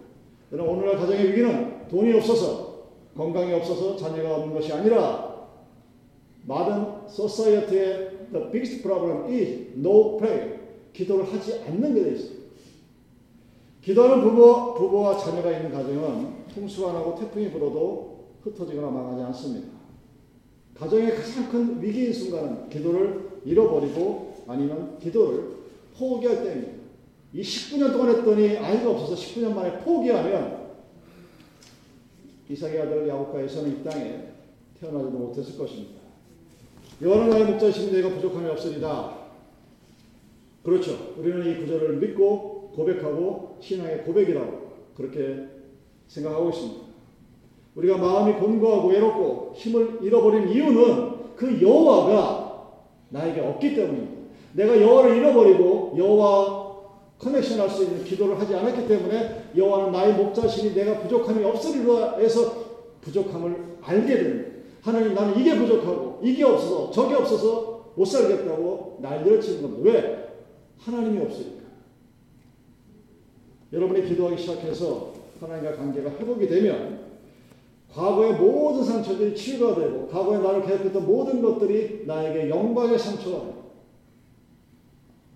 여러분 0.50 0.76
오늘날 0.78 0.96
가정의 0.96 1.28
위기는 1.30 1.88
돈이 1.88 2.14
없어서 2.14 2.72
건강이 3.14 3.52
없어서 3.52 3.96
자녀가 3.96 4.36
없는 4.36 4.54
것이 4.54 4.72
아니라 4.72 5.31
modern 6.44 7.06
society의 7.08 8.28
the 8.32 8.50
biggest 8.50 8.82
problem 8.82 9.32
is 9.32 9.72
no 9.76 10.16
prayer. 10.18 10.58
기도를 10.92 11.32
하지 11.32 11.60
않는 11.66 11.94
게 11.94 12.12
있어요. 12.12 12.42
기도하는 13.82 14.22
부모, 14.22 14.74
부부와 14.74 15.18
자녀가 15.18 15.50
있는 15.50 15.72
가정은 15.72 16.46
풍수가 16.54 16.92
나고 16.92 17.18
태풍이 17.18 17.50
불어도 17.50 18.28
흩어지거나 18.42 18.90
망하지 18.90 19.22
않습니다. 19.24 19.68
가정의 20.74 21.14
가장 21.16 21.50
큰 21.50 21.82
위기인 21.82 22.12
순간은 22.12 22.68
기도를 22.68 23.40
잃어버리고 23.44 24.44
아니면 24.46 24.98
기도를 24.98 25.56
포기할 25.96 26.44
때입니다. 26.44 26.82
이 27.32 27.40
19년 27.40 27.92
동안 27.92 28.16
했더니 28.16 28.56
아이가 28.58 28.90
없어서 28.90 29.14
19년 29.14 29.54
만에 29.54 29.78
포기하면 29.78 30.62
이삭의 32.48 32.82
아들 32.82 33.08
야곱과 33.08 33.40
에서는 33.40 33.80
이 33.80 33.84
땅에 33.84 34.28
태어나지도 34.78 35.10
못했을 35.10 35.56
것입니다. 35.56 36.01
여호와는 37.00 37.30
나의 37.30 37.44
목자이시니 37.46 37.92
내가 37.92 38.10
부족함이 38.10 38.48
없으리다. 38.50 39.22
그렇죠. 40.62 41.14
우리는 41.16 41.50
이 41.50 41.56
구절을 41.60 41.96
믿고 41.96 42.72
고백하고 42.74 43.58
신앙의 43.60 44.04
고백이라고 44.04 44.72
그렇게 44.96 45.48
생각하고 46.08 46.50
있습니다. 46.50 46.80
우리가 47.74 47.96
마음이 47.98 48.34
곤고하고 48.34 48.88
외롭고 48.88 49.52
힘을 49.56 49.98
잃어버린 50.02 50.48
이유는 50.48 51.12
그 51.36 51.60
여호와가 51.60 52.70
나에게 53.08 53.40
없기 53.40 53.74
때문입니다. 53.74 54.22
내가 54.52 54.80
여호와를 54.80 55.16
잃어버리고 55.16 55.94
여호와 55.96 56.62
커넥션할 57.18 57.70
수 57.70 57.84
있는 57.84 58.04
기도를 58.04 58.38
하지 58.38 58.54
않았기 58.54 58.86
때문에 58.86 59.44
여호와는 59.56 59.92
나의 59.92 60.14
목자신이 60.14 60.74
내가 60.74 60.98
부족함이 61.00 61.44
없으리라 61.44 62.18
해서 62.18 62.64
부족함을 63.00 63.76
알게 63.80 64.16
됩니다. 64.16 64.50
하나님 64.82 65.14
나는 65.14 65.38
이게 65.38 65.56
부족하고 65.56 66.11
이게 66.22 66.44
없어서 66.44 66.90
저게 66.90 67.14
없어서 67.14 67.92
못 67.94 68.04
살겠다고 68.04 68.98
난리를 69.00 69.40
치는 69.40 69.62
겁니다. 69.62 69.90
왜? 69.90 70.28
하나님이 70.78 71.22
없으니까. 71.24 71.62
여러분이 73.72 74.08
기도하기 74.08 74.40
시작해서 74.40 75.12
하나님과 75.40 75.76
관계가 75.76 76.10
회복이 76.10 76.46
되면 76.46 77.02
과거의 77.92 78.34
모든 78.34 78.84
상처들이 78.84 79.34
치유가 79.36 79.74
되고 79.74 80.08
과거에 80.08 80.38
나를 80.38 80.64
괴롭혔던 80.64 81.06
모든 81.06 81.42
것들이 81.42 82.04
나에게 82.06 82.48
영광의 82.48 82.98
상처가 82.98 83.38
됩니다. 83.40 83.62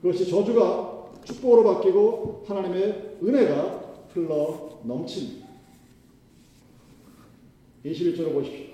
그것이 0.01 0.29
저주가 0.31 1.11
축복으로 1.25 1.65
바뀌고 1.65 2.45
하나님의 2.47 3.17
은혜가 3.23 4.05
흘러 4.15 4.79
넘칩니다. 4.85 5.47
21절을 7.85 8.33
보십시오. 8.33 8.66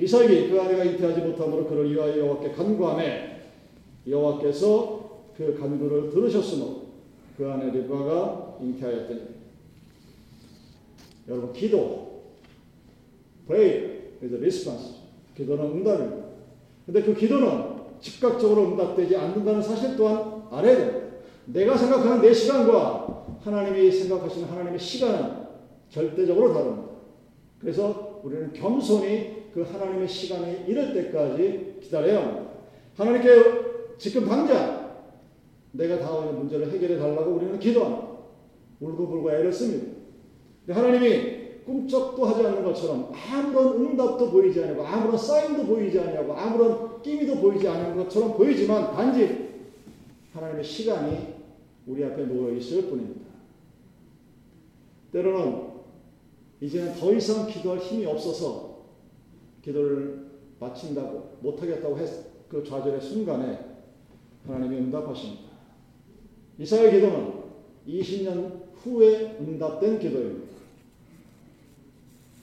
이삭이 0.00 0.48
그 0.48 0.60
아내가 0.60 0.84
잉태하지 0.84 1.20
못함으로 1.20 1.66
그를 1.66 1.92
위하여 1.92 2.18
여호와께 2.18 2.52
간구하매 2.52 3.40
여호와께서 4.08 5.10
그 5.36 5.58
간구를 5.58 6.10
들으셨으므로 6.10 6.86
그 7.36 7.46
아내 7.50 7.70
리브가가 7.70 8.56
잉태하였더니 8.62 9.20
여러분 11.28 11.52
기도 11.52 12.22
pray 13.46 14.00
is 14.22 14.32
a 14.32 14.38
response 14.38 14.94
기도는 15.36 15.64
응답입니다. 15.66 16.28
근데 16.86 17.02
그 17.02 17.14
기도는 17.14 17.80
즉각적으로 18.00 18.72
응답되지 18.72 19.16
않는다는 19.16 19.62
사실 19.62 19.96
또한 19.96 20.42
알아야 20.50 20.76
됩니다. 20.76 21.00
내가 21.46 21.76
생각하는 21.76 22.22
내 22.22 22.32
시간과 22.32 23.38
하나님이 23.40 23.90
생각하시는 23.90 24.48
하나님의 24.48 24.78
시간은 24.78 25.46
절대적으로 25.90 26.54
다릅니다. 26.54 26.90
그래서 27.58 28.20
우리는 28.22 28.52
겸손히 28.52 29.39
그 29.52 29.62
하나님의 29.62 30.08
시간이 30.08 30.64
이럴 30.66 30.92
때까지 30.94 31.80
합니다. 31.92 32.50
하나님께 32.96 33.28
지금 33.98 34.26
당장 34.26 34.90
내가 35.72 35.98
다가오는 35.98 36.38
문제를 36.38 36.70
해결해 36.70 36.98
달라고 36.98 37.32
우리는 37.32 37.58
기도합니다. 37.58 38.08
울고불고 38.80 39.30
애를 39.30 39.52
씁니다. 39.52 39.92
하나님이 40.68 41.40
꿈쩍도 41.64 42.24
하지 42.24 42.46
않는 42.46 42.64
것처럼 42.64 43.12
아무런 43.12 43.74
응답도 43.74 44.30
보이지 44.30 44.62
않고 44.64 44.84
아무런 44.84 45.16
사인도 45.16 45.66
보이지 45.66 45.98
않냐고 46.00 46.32
아무런 46.32 47.02
끼미도 47.02 47.36
보이지 47.36 47.68
않는 47.68 47.96
것처럼 47.96 48.36
보이지만 48.36 48.92
단지 48.92 49.50
하나님의 50.32 50.64
시간이 50.64 51.34
우리 51.86 52.04
앞에 52.04 52.24
놓여 52.24 52.54
있을 52.54 52.88
뿐입니다. 52.88 53.30
때로는 55.12 55.70
이제는 56.60 56.94
더 56.94 57.12
이상 57.12 57.46
기도할 57.46 57.78
힘이 57.78 58.06
없어서 58.06 58.69
기도를 59.62 60.30
마친다고 60.58 61.38
못하겠다고 61.40 61.98
했, 61.98 62.48
그 62.48 62.64
좌절의 62.64 63.00
순간에 63.00 63.58
하나님이 64.46 64.76
응답하십니다. 64.78 65.50
이사의 66.58 66.92
기도는 66.92 67.32
20년 67.86 68.60
후에 68.82 69.36
응답된 69.40 69.98
기도입니다. 69.98 70.50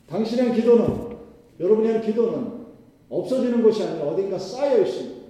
당신의 0.07 0.55
기도는 0.55 1.17
여러분의 1.59 2.01
기도는 2.01 2.65
없어지는 3.09 3.63
것이 3.63 3.83
아니라 3.83 4.07
어딘가 4.07 4.37
쌓여 4.37 4.81
있습니다. 4.81 5.27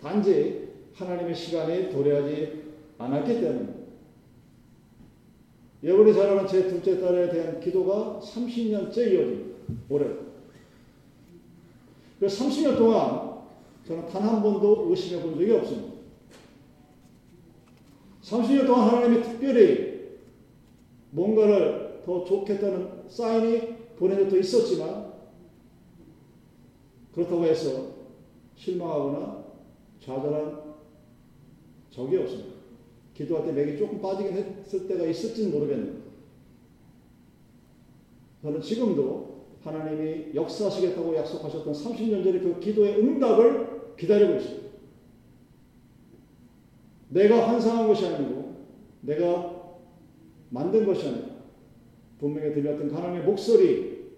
단지 0.00 0.68
하나님의 0.94 1.34
시간이 1.34 1.90
도래하지 1.90 2.62
않았기 2.98 3.40
때문입니다. 3.40 3.80
여러분이 5.82 6.14
잘 6.14 6.28
아는 6.28 6.46
제 6.46 6.68
둘째 6.68 7.00
딸에 7.00 7.30
대한 7.30 7.60
기도가 7.60 8.20
30년째 8.22 8.98
이어집니다. 8.98 9.58
올해. 9.88 10.29
그 12.20 12.26
30년 12.26 12.76
동안 12.76 13.30
저는 13.86 14.06
단 14.06 14.22
한 14.22 14.42
번도 14.42 14.88
의심해 14.90 15.22
본 15.22 15.34
적이 15.38 15.52
없습니다. 15.52 15.94
30년 18.22 18.66
동안 18.66 18.88
하나님이 18.88 19.22
특별히 19.22 20.18
뭔가를 21.10 22.02
더 22.04 22.22
좋겠다는 22.22 23.08
사인이 23.08 23.96
보낸 23.96 24.18
적도 24.18 24.38
있었지만 24.38 25.12
그렇다고 27.14 27.44
해서 27.44 27.94
실망하거나 28.54 29.44
좌절한 30.00 30.60
적이 31.90 32.18
없습니다. 32.18 32.50
기도할 33.14 33.46
때 33.46 33.52
맥이 33.52 33.78
조금 33.78 34.00
빠지긴 34.00 34.34
했을 34.34 34.86
때가 34.86 35.06
있을지는 35.06 35.50
모르겠는데 35.52 36.00
저는 38.42 38.60
지금도 38.60 39.29
하나님이 39.62 40.34
역사하시겠다고 40.34 41.16
약속하셨던 41.16 41.72
30년 41.72 42.24
전에 42.24 42.40
그 42.40 42.58
기도의 42.60 42.98
응답을 42.98 43.94
기다리고 43.98 44.36
있습니다. 44.36 44.70
내가 47.10 47.48
환상한 47.48 47.86
것이 47.86 48.06
아니고 48.06 48.66
내가 49.02 49.60
만든 50.48 50.86
것이 50.86 51.08
아니라 51.08 51.26
분명히 52.18 52.54
들렸던 52.54 52.90
하나님의 52.90 53.24
목소리 53.24 54.10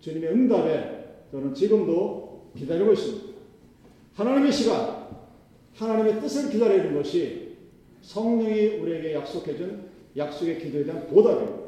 주님의 0.00 0.30
응답에 0.30 1.02
저는 1.30 1.54
지금도 1.54 2.52
기다리고 2.56 2.92
있습니다. 2.92 3.32
하나님의 4.14 4.52
시간, 4.52 5.06
하나님의 5.74 6.20
뜻을 6.20 6.50
기다리는 6.50 6.94
것이 6.94 7.56
성령이 8.02 8.78
우리에게 8.78 9.14
약속해준 9.14 9.90
약속의 10.16 10.58
기도에 10.58 10.84
대한 10.84 11.06
보답입니다. 11.06 11.61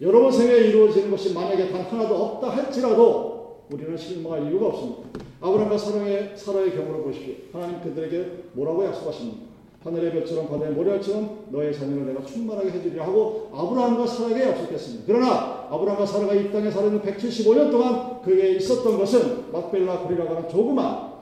여러분 0.00 0.30
생에 0.30 0.52
이루어지는 0.52 1.10
것이 1.10 1.32
만약에 1.32 1.70
단 1.70 1.82
하나도 1.82 2.14
없다 2.14 2.50
할지라도 2.50 3.64
우리는 3.72 3.96
실망할 3.96 4.46
이유가 4.46 4.66
없습니다. 4.68 5.20
아브라함과 5.40 5.78
사랑의 5.78 6.36
사라의 6.36 6.72
경우를 6.72 7.02
보십시오. 7.02 7.34
하나님 7.52 7.80
그들에게 7.80 8.44
뭐라고 8.52 8.84
약속하십니까? 8.84 9.46
하늘의 9.82 10.12
별처럼 10.12 10.48
바다의 10.48 10.72
모래알처럼 10.72 11.46
너의 11.50 11.72
자녀를 11.72 12.06
내가 12.06 12.24
충만하게 12.24 12.72
해주리라 12.72 13.06
하고 13.06 13.50
아브라함과 13.54 14.06
사라에게 14.06 14.48
약속했습니다. 14.50 15.04
그러나 15.06 15.68
아브라함과 15.70 16.04
사라가 16.04 16.34
이 16.34 16.52
땅에 16.52 16.70
살았는 16.70 17.00
175년 17.00 17.70
동안 17.70 18.20
그에게 18.20 18.56
있었던 18.56 18.98
것은 18.98 19.52
막벨라 19.52 20.06
그리라고 20.06 20.34
하는 20.34 20.48
조그만 20.48 21.12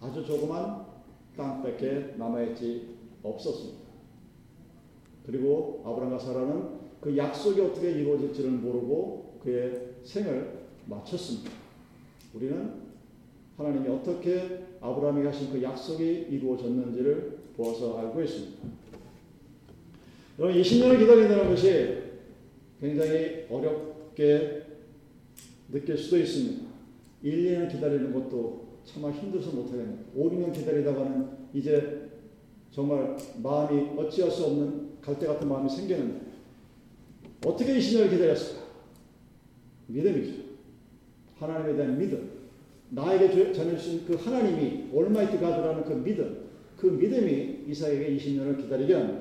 아주 0.00 0.24
조그만 0.26 0.84
땅밖에 1.36 2.14
남아있지 2.16 2.96
없었습니다. 3.22 3.78
그리고 5.24 5.82
아브라함과 5.86 6.18
사라는 6.18 6.85
그 7.00 7.16
약속이 7.16 7.60
어떻게 7.60 7.92
이루어질지를 7.92 8.50
모르고 8.50 9.38
그의 9.42 9.94
생을 10.04 10.66
마쳤습니다. 10.86 11.50
우리는 12.34 12.86
하나님이 13.56 13.88
어떻게 13.88 14.64
아브라함이 14.80 15.24
하신 15.24 15.52
그 15.52 15.62
약속이 15.62 16.26
이루어졌는지를 16.30 17.38
보아서 17.56 17.98
알고 17.98 18.22
있습니다. 18.22 18.62
여러분 20.38 20.60
20년을 20.60 20.98
기다린다는 20.98 21.48
것이 21.48 22.02
굉장히 22.80 23.46
어렵게 23.48 24.62
느낄 25.72 25.96
수도 25.96 26.18
있습니다. 26.18 26.66
1, 27.22 27.44
2년 27.44 27.72
기다리는 27.72 28.12
것도 28.12 28.66
참아 28.84 29.10
힘들어서 29.10 29.52
못하겠네요. 29.52 29.98
5, 30.14 30.30
6년 30.30 30.52
기다리다가는 30.52 31.28
이제 31.54 32.10
정말 32.70 33.16
마음이 33.42 33.98
어찌할 33.98 34.30
수 34.30 34.44
없는 34.44 35.00
갈대 35.00 35.26
같은 35.26 35.48
마음이 35.48 35.68
생기는데 35.70 36.25
어떻게 37.44 37.78
20년을 37.78 38.10
기다렸을까? 38.10 38.62
믿음이죠. 39.88 40.32
하나님에 41.38 41.76
대한 41.76 41.98
믿음. 41.98 42.30
나에게 42.90 43.52
전해주신 43.52 44.06
그 44.06 44.14
하나님이 44.14 44.88
올마이티 44.92 45.38
가드라는 45.38 45.84
그 45.84 45.92
믿음. 45.92 46.46
그 46.76 46.86
믿음이 46.86 47.64
이사에게 47.68 48.16
20년을 48.16 48.60
기다리게 48.60 48.94
합니다. 48.94 49.20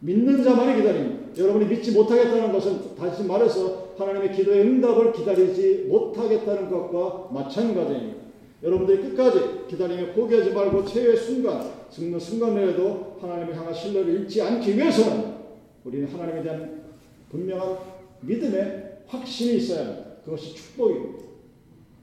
믿는 0.00 0.42
자만이 0.42 0.76
기다립니다. 0.76 1.26
여러분이 1.38 1.66
믿지 1.66 1.92
못하겠다는 1.92 2.52
것은 2.52 2.94
다시 2.96 3.24
말해서 3.24 3.94
하나님의 3.98 4.32
기도의 4.32 4.60
응답을 4.62 5.12
기다리지 5.12 5.86
못하겠다는 5.88 6.70
것과 6.70 7.32
마찬가지입니다. 7.32 8.26
여러분들이 8.62 9.02
끝까지 9.02 9.66
기다리며 9.68 10.12
포기하지 10.12 10.50
말고 10.50 10.84
최후의 10.84 11.16
순간, 11.16 11.70
죽는 11.90 12.18
순간에라도 12.18 13.18
하나님을 13.20 13.56
향한 13.56 13.72
신뢰를 13.72 14.20
잃지 14.20 14.40
않기 14.42 14.76
위해서는 14.76 15.36
우리는 15.84 16.08
하나님에 16.08 16.42
대한 16.42 16.85
분명한 17.30 17.78
믿음의 18.22 19.00
확신이 19.06 19.56
있어야 19.56 19.86
합니다. 19.86 20.06
그것이 20.24 20.54
축복입니다. 20.54 21.24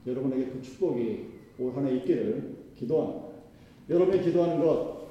여러분에게 0.06 0.46
그 0.46 0.62
축복이 0.62 1.26
올 1.58 1.74
한해 1.74 1.96
있기를 1.96 2.56
기도합니다. 2.76 3.24
여러분이 3.88 4.22
기도하는 4.22 4.60
것, 4.60 5.08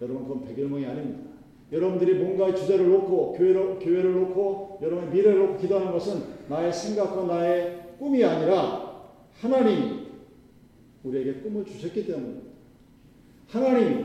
여러분 0.00 0.24
그건 0.24 0.44
백일몽이 0.44 0.84
아닙니다. 0.86 1.30
여러분들이 1.70 2.14
뭔가 2.14 2.54
주제를 2.54 2.88
놓고 2.90 3.32
교회를, 3.32 3.78
교회를 3.78 4.12
놓고 4.12 4.78
여러분의 4.82 5.10
미래를 5.10 5.38
놓고 5.38 5.56
기도하는 5.58 5.92
것은 5.92 6.22
나의 6.48 6.72
생각과 6.72 7.24
나의 7.24 7.94
꿈이 7.98 8.22
아니라 8.24 9.10
하나님이 9.40 10.02
우리에게 11.04 11.34
꿈을 11.34 11.64
주셨기 11.64 12.06
때문입니다. 12.06 12.50
하나님이 13.48 14.04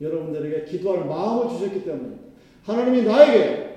여러분들에게 0.00 0.64
기도할 0.64 1.06
마음을 1.06 1.48
주셨기 1.56 1.84
때문입니다. 1.84 2.22
하나님이 2.62 3.02
나에게 3.02 3.69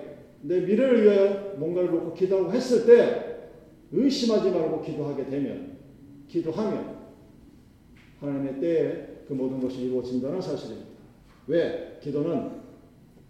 내 0.44 0.60
미래를 0.60 1.04
위하여 1.04 1.56
뭔가를 1.58 1.90
놓고 1.92 2.14
기도하고 2.14 2.52
했을 2.52 2.86
때 2.86 3.50
의심하지 3.92 4.52
말고 4.52 4.82
기도하게 4.82 5.26
되면 5.26 5.78
기도하면 6.28 6.98
하나님의 8.20 8.60
때에 8.60 9.08
그 9.28 9.34
모든 9.34 9.62
것이 9.62 9.84
이루어진다는 9.84 10.42
사실입니다. 10.42 10.90
왜? 11.48 12.00
기도는 12.02 12.62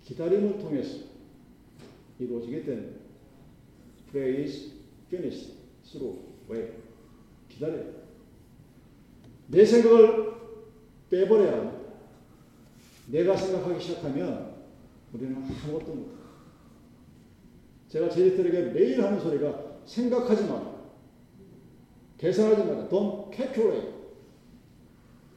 기다림을 0.02 0.58
통해서 0.58 1.00
이루어지기 2.20 2.66
때문에 2.66 2.88
Pray 4.12 4.44
is 4.44 4.72
finished 5.08 5.54
through 5.86 6.20
wait. 6.50 6.74
기다려. 7.50 7.78
내 9.48 9.64
생각을 9.66 10.34
빼버려야 11.10 11.52
합니다. 11.52 11.80
내가 13.08 13.36
생각하기 13.36 13.80
시작하면 13.84 14.54
우리는 15.14 15.36
아무것도 15.36 15.94
못해. 15.94 16.13
제가 17.94 18.10
제자들에게 18.10 18.72
매일 18.72 19.04
하는 19.04 19.20
소리가 19.20 19.78
생각하지 19.86 20.46
마라. 20.46 20.74
계산하지 22.18 22.64
마라. 22.64 22.90
Don't 22.90 23.32
calculate. 23.32 23.94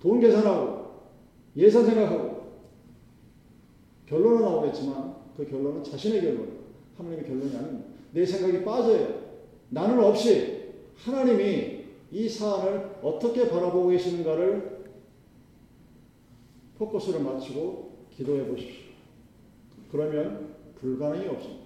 돈 0.01 0.19
계산하고 0.21 0.87
예산 1.55 1.85
생각하고 1.85 2.47
결론은 4.07 4.41
나오겠지만 4.41 5.17
그 5.37 5.45
결론은 5.47 5.85
자신의 5.85 6.23
결론, 6.23 6.61
하나님의 6.97 7.27
결론이 7.27 7.57
아닙니다. 7.57 7.89
내 8.13 8.25
생각이 8.25 8.65
빠져요. 8.65 9.23
나는 9.69 10.03
없이 10.03 10.73
하나님이 10.97 11.85
이 12.11 12.27
사안을 12.27 13.01
어떻게 13.03 13.51
바라보고 13.51 13.89
계시는가를 13.89 14.87
포커스를 16.79 17.21
맞추고 17.21 18.07
기도해 18.17 18.47
보십시오. 18.47 18.87
그러면 19.93 20.55
불가능이 20.81 21.29
없습니다. 21.29 21.66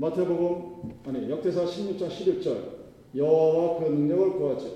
마태복음 0.00 0.94
아니 1.04 1.30
역대사 1.30 1.66
16장 1.66 2.08
11절 2.08 2.56
여호와와 3.14 3.80
그 3.80 3.84
능력을 3.90 4.32
구하죠. 4.38 4.66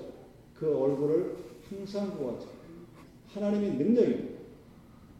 그 0.55 0.67
얼굴을 0.79 1.37
항상 1.71 2.11
구하죠. 2.19 2.49
하나님의 3.29 3.71
능력입니다. 3.71 4.35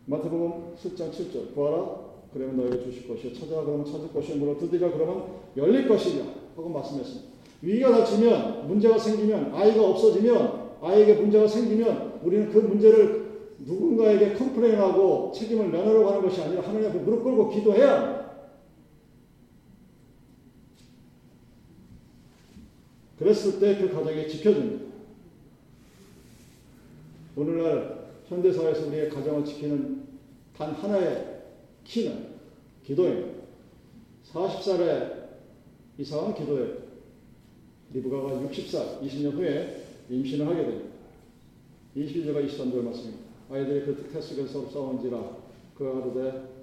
마태복음 0.05 0.75
10장 0.77 1.11
7절 1.11 1.55
구하라 1.55 2.05
그러면 2.35 2.57
너에게 2.59 2.85
주실 2.85 3.09
것이요 3.09 3.33
찾아라 3.33 3.65
그러면 3.65 3.87
찾을 3.87 4.13
것이요 4.13 4.37
문을 4.37 4.59
두드리라 4.59 4.93
그러면 4.93 5.25
열릴 5.57 5.89
것이다 5.89 6.23
하고 6.55 6.69
말씀했습니다. 6.69 7.27
위기가 7.63 7.91
닥치면 7.93 8.69
문제가 8.69 8.99
생기면 8.99 9.55
아이가 9.55 9.89
없어지면 9.89 10.73
아이에게 10.83 11.15
문제가 11.15 11.47
생기면 11.47 12.21
우리는 12.23 12.51
그 12.51 12.59
문제를 12.59 13.25
누군가에게 13.61 14.35
complain하고 14.35 15.33
책임을 15.35 15.69
면하려고 15.69 16.09
하는 16.09 16.21
것이 16.21 16.43
아니라 16.43 16.61
하나님 16.61 16.91
앞에 16.91 16.99
무릎 16.99 17.23
꿇고 17.23 17.49
기도해야 17.49 17.95
합니다. 17.95 18.14
그랬을 23.19 23.61
때 23.61 23.79
그 23.79 23.93
가정이 23.93 24.29
지켜집니다. 24.29 24.85
오늘날 27.37 28.11
현대사회에서 28.27 28.87
우리의 28.87 29.09
가정을 29.11 29.45
지키는 29.45 30.05
단 30.57 30.73
하나의 30.73 31.43
키는 31.85 32.29
기도입니다. 32.85 33.43
40살에 34.33 35.25
이상한 35.99 36.35
기도예요. 36.35 36.85
리브가가 37.93 38.41
60살, 38.49 39.01
20년 39.03 39.33
후에 39.33 39.85
임신을 40.11 40.47
하게 40.47 40.63
됩니다. 40.63 40.91
22절과 41.97 42.49
23절 42.49 42.83
말씀입니다. 42.83 43.25
아이들이 43.51 43.85
그 43.85 44.11
태속에서 44.13 44.69
싸운지라 44.71 45.37
그 45.77 45.85
하루되 45.85 46.55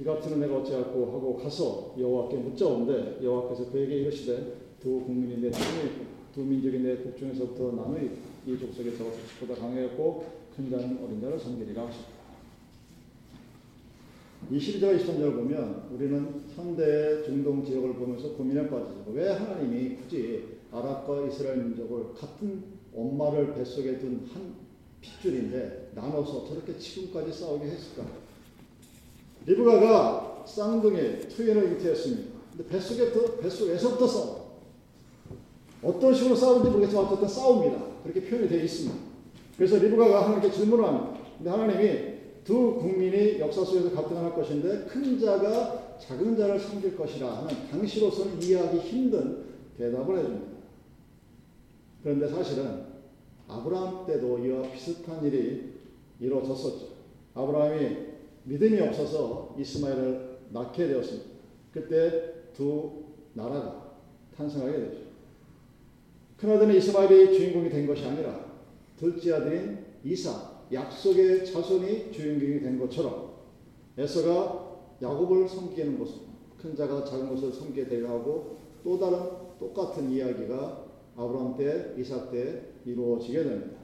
이 0.00 0.04
같은 0.04 0.40
내가 0.40 0.58
어찌할꼬 0.58 1.06
하고 1.06 1.36
가서 1.36 1.94
여호와께 1.98 2.36
묻자온데 2.36 3.18
여호와께서 3.22 3.70
그에게 3.70 3.96
이르시되 3.96 4.67
두 4.80 5.00
국민이 5.00 5.40
내 5.40 5.50
땅에 5.50 5.84
있고 5.84 6.04
두 6.34 6.40
민족이 6.42 6.78
내 6.78 6.96
국중에서부터 6.96 7.72
나누이 7.72 8.10
이 8.46 8.58
저가 8.58 9.10
보다 9.40 9.54
강하였고 9.54 10.26
큰 10.56 10.70
자는 10.70 10.98
어린 11.04 11.20
자를 11.20 11.38
섬기리라 11.38 11.86
하셨다. 11.86 12.18
22절 14.50 14.98
23절을 14.98 15.34
보면 15.34 15.88
우리는 15.92 16.42
현대 16.54 17.22
중동 17.24 17.64
지역을 17.64 17.94
보면서 17.94 18.32
고민에 18.34 18.68
빠지죠. 18.68 19.04
왜 19.12 19.32
하나님이 19.32 19.96
굳이 19.96 20.44
아랍과 20.70 21.26
이스라엘 21.26 21.64
민족을 21.64 22.14
같은 22.14 22.62
엄마를 22.94 23.54
뱃속에 23.54 23.98
둔 23.98 24.28
한 24.32 24.54
핏줄인데 25.00 25.92
나눠서 25.94 26.46
저렇게 26.46 26.78
지금까지 26.78 27.32
싸우게 27.32 27.66
했을까? 27.66 28.04
리브가가 29.46 30.44
쌍둥이 30.46 31.28
투인을 31.28 31.72
잉태했습니다. 31.72 32.38
근데 32.50 32.68
뱃속에 32.68 33.12
뱃속에서부터 33.40 34.06
싸워. 34.06 34.37
어떤 35.82 36.14
식으로 36.14 36.34
싸우는지 36.34 36.70
모르겠지만 36.70 37.04
어쨌든 37.06 37.28
싸웁니다. 37.28 37.84
그렇게 38.02 38.22
표현이 38.24 38.48
되어 38.48 38.62
있습니다. 38.62 38.96
그래서 39.56 39.76
리브가가 39.76 40.24
하나님께 40.24 40.50
질문을 40.50 40.84
합니다. 40.84 41.18
근데 41.36 41.50
하나님이 41.50 42.18
두 42.44 42.76
국민이 42.76 43.38
역사 43.38 43.64
속에서 43.64 43.92
갈등할 43.92 44.34
것인데 44.34 44.86
큰 44.86 45.18
자가 45.20 45.98
작은 45.98 46.36
자를 46.36 46.58
섬길 46.58 46.96
것이라 46.96 47.28
하는 47.28 47.68
당시로서는 47.70 48.42
이해하기 48.42 48.78
힘든 48.78 49.44
대답을 49.76 50.18
해줍니다. 50.18 50.46
그런데 52.02 52.28
사실은 52.28 52.84
아브라함 53.48 54.06
때도 54.06 54.38
이와 54.38 54.62
비슷한 54.70 55.24
일이 55.24 55.74
이루어졌었죠. 56.20 56.86
아브라함이 57.34 57.96
믿음이 58.44 58.80
없어서 58.80 59.54
이스마엘을 59.58 60.38
낳게 60.50 60.88
되었습니다. 60.88 61.28
그때 61.72 62.34
두 62.54 63.04
나라가 63.34 63.92
탄생하게 64.36 64.72
되죠. 64.72 65.07
큰아들은 66.38 66.74
이스마엘이 66.76 67.36
주인공이 67.36 67.68
된 67.68 67.86
것이 67.86 68.04
아니라 68.04 68.46
둘째 68.96 69.34
아들인 69.34 69.78
이사, 70.04 70.58
약속의 70.72 71.44
자손이 71.44 72.12
주인공이 72.12 72.60
된 72.60 72.78
것처럼 72.78 73.32
에서가 73.96 74.68
야곱을 75.02 75.48
섬기는 75.48 75.98
모습, 75.98 76.22
큰 76.60 76.76
자가 76.76 77.04
작은 77.04 77.28
것을 77.30 77.52
섬기게 77.52 77.88
되려 77.88 78.10
하고 78.10 78.58
또 78.84 78.98
다른 78.98 79.18
똑같은 79.58 80.10
이야기가 80.10 80.84
아브라함 81.16 81.56
때, 81.56 81.94
이삭 81.98 82.30
때 82.30 82.62
이루어지게 82.84 83.42
됩니다. 83.42 83.78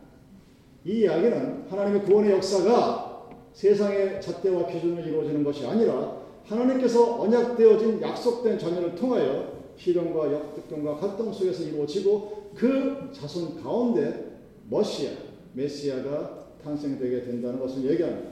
이 0.85 1.01
이야기는 1.01 1.65
하나님의 1.69 2.05
구원의 2.05 2.33
역사가 2.33 3.31
세상의 3.53 4.21
잣대와 4.21 4.67
기준으로 4.67 5.03
이루어지는 5.03 5.43
것이 5.43 5.67
아니라 5.67 6.23
하나님께서 6.45 7.21
언약되어진 7.21 8.01
약속된 8.01 8.59
자녀를 8.59 8.95
통하여 8.95 9.55
시련과 9.77 10.33
역득권과 10.33 10.97
갈등 10.97 11.33
속에서 11.33 11.65
이루어지고 11.65 12.44
그 12.55 13.11
자손 13.13 13.63
가운데 13.63 14.39
머시아, 14.69 15.13
메시아가 15.53 16.49
탄생되게 16.63 17.23
된다는 17.23 17.59
것을 17.59 17.85
얘기합니다. 17.91 18.31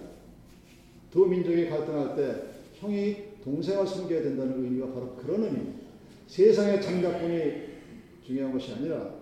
두 1.11 1.27
민족이 1.27 1.69
갈등할 1.69 2.17
때 2.17 2.43
형이 2.75 3.17
동생을 3.45 3.87
섬겨야 3.87 4.23
된다는 4.23 4.65
의미가 4.65 4.93
바로 4.93 5.15
그런 5.17 5.45
의미입니다. 5.45 5.83
세상의 6.27 6.81
장작권이 6.81 7.73
중요한 8.25 8.53
것이 8.53 8.73
아니라 8.73 9.15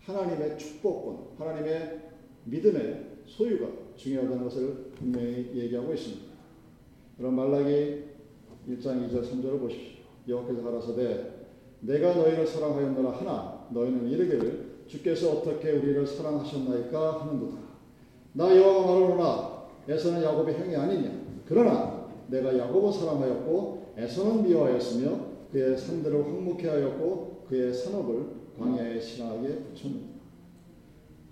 하나님의 0.00 0.58
축복권, 0.58 1.38
하나님의 1.38 2.00
믿음의 2.44 3.06
소유가 3.26 3.68
중요하다는 3.96 4.44
것을 4.44 4.92
분명히 4.96 5.50
얘기하고 5.54 5.94
있습니다. 5.94 6.32
그럼 7.16 7.36
말라기 7.36 8.04
1장 8.68 9.08
2절 9.08 9.22
3절을 9.22 9.60
보십시오. 9.60 10.02
여호와께서 10.28 10.62
가라사대 10.62 11.26
내가 11.80 12.14
너희를 12.14 12.46
사랑하였노라 12.46 13.10
하나 13.10 13.51
너희는 13.72 14.08
이르기를 14.08 14.72
주께서 14.86 15.32
어떻게 15.32 15.72
우리를 15.72 16.06
사랑하셨나이까 16.06 17.20
하는도다. 17.20 17.56
나 18.34 18.56
여호와가 18.56 18.86
말하노라 18.86 19.62
에서는 19.88 20.22
야곱의 20.22 20.58
형이 20.58 20.76
아니냐. 20.76 21.22
그러나 21.46 22.08
내가 22.28 22.56
야곱을 22.56 22.92
사랑하였고 22.92 23.94
에서는 23.96 24.44
미워하였으며 24.44 25.32
그의 25.52 25.76
산들을 25.76 26.24
황묵해 26.24 26.68
하였고 26.68 27.44
그의 27.48 27.74
산업을 27.74 28.26
광야에 28.58 29.00
신하게 29.00 29.48
붙였느니라. 29.74 30.12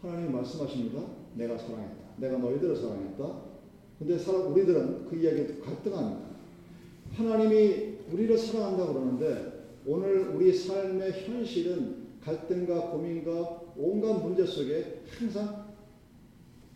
하나님 0.02 0.32
말씀하십니다. 0.32 1.00
내가 1.34 1.56
사랑했다. 1.56 1.96
내가 2.16 2.38
너희들을 2.38 2.76
사랑했다. 2.76 3.50
근데 3.98 4.18
사람 4.18 4.52
우리들은 4.52 5.06
그 5.06 5.16
이야기에 5.16 5.58
갈등합니다. 5.62 6.30
하나님이 7.12 7.98
우리를 8.12 8.36
사랑한다 8.36 8.86
그러는데 8.86 9.60
오늘 9.86 10.28
우리 10.34 10.52
삶의 10.52 11.12
현실은 11.12 11.99
갈등과 12.24 12.90
고민과 12.90 13.62
온갖 13.76 14.12
문제 14.22 14.44
속에 14.44 15.02
항상 15.18 15.70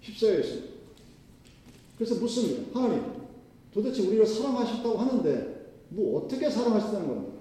휩싸여 0.01 0.41
있습니다. 0.41 0.75
그래서 1.97 2.15
묻습니다. 2.17 2.79
하나님, 2.79 3.05
도대체 3.73 4.07
우리를 4.07 4.27
사랑하셨다고 4.27 4.99
하는데 4.99 5.73
뭐 5.91 6.21
어떻게 6.21 6.49
사랑하셨다는 6.51 7.09
겁니까? 7.09 7.35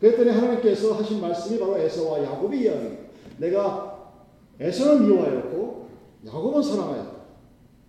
그랬더니 0.00 0.30
하나님께서 0.30 0.94
하신 0.94 1.20
말씀이 1.20 1.58
바로 1.58 1.78
에서와 1.78 2.22
야곱의 2.22 2.62
이야기입니다. 2.62 3.04
내가 3.38 4.12
에서는 4.60 5.06
미워하였고 5.06 5.88
야곱은 6.26 6.62
사랑하였다. 6.62 7.14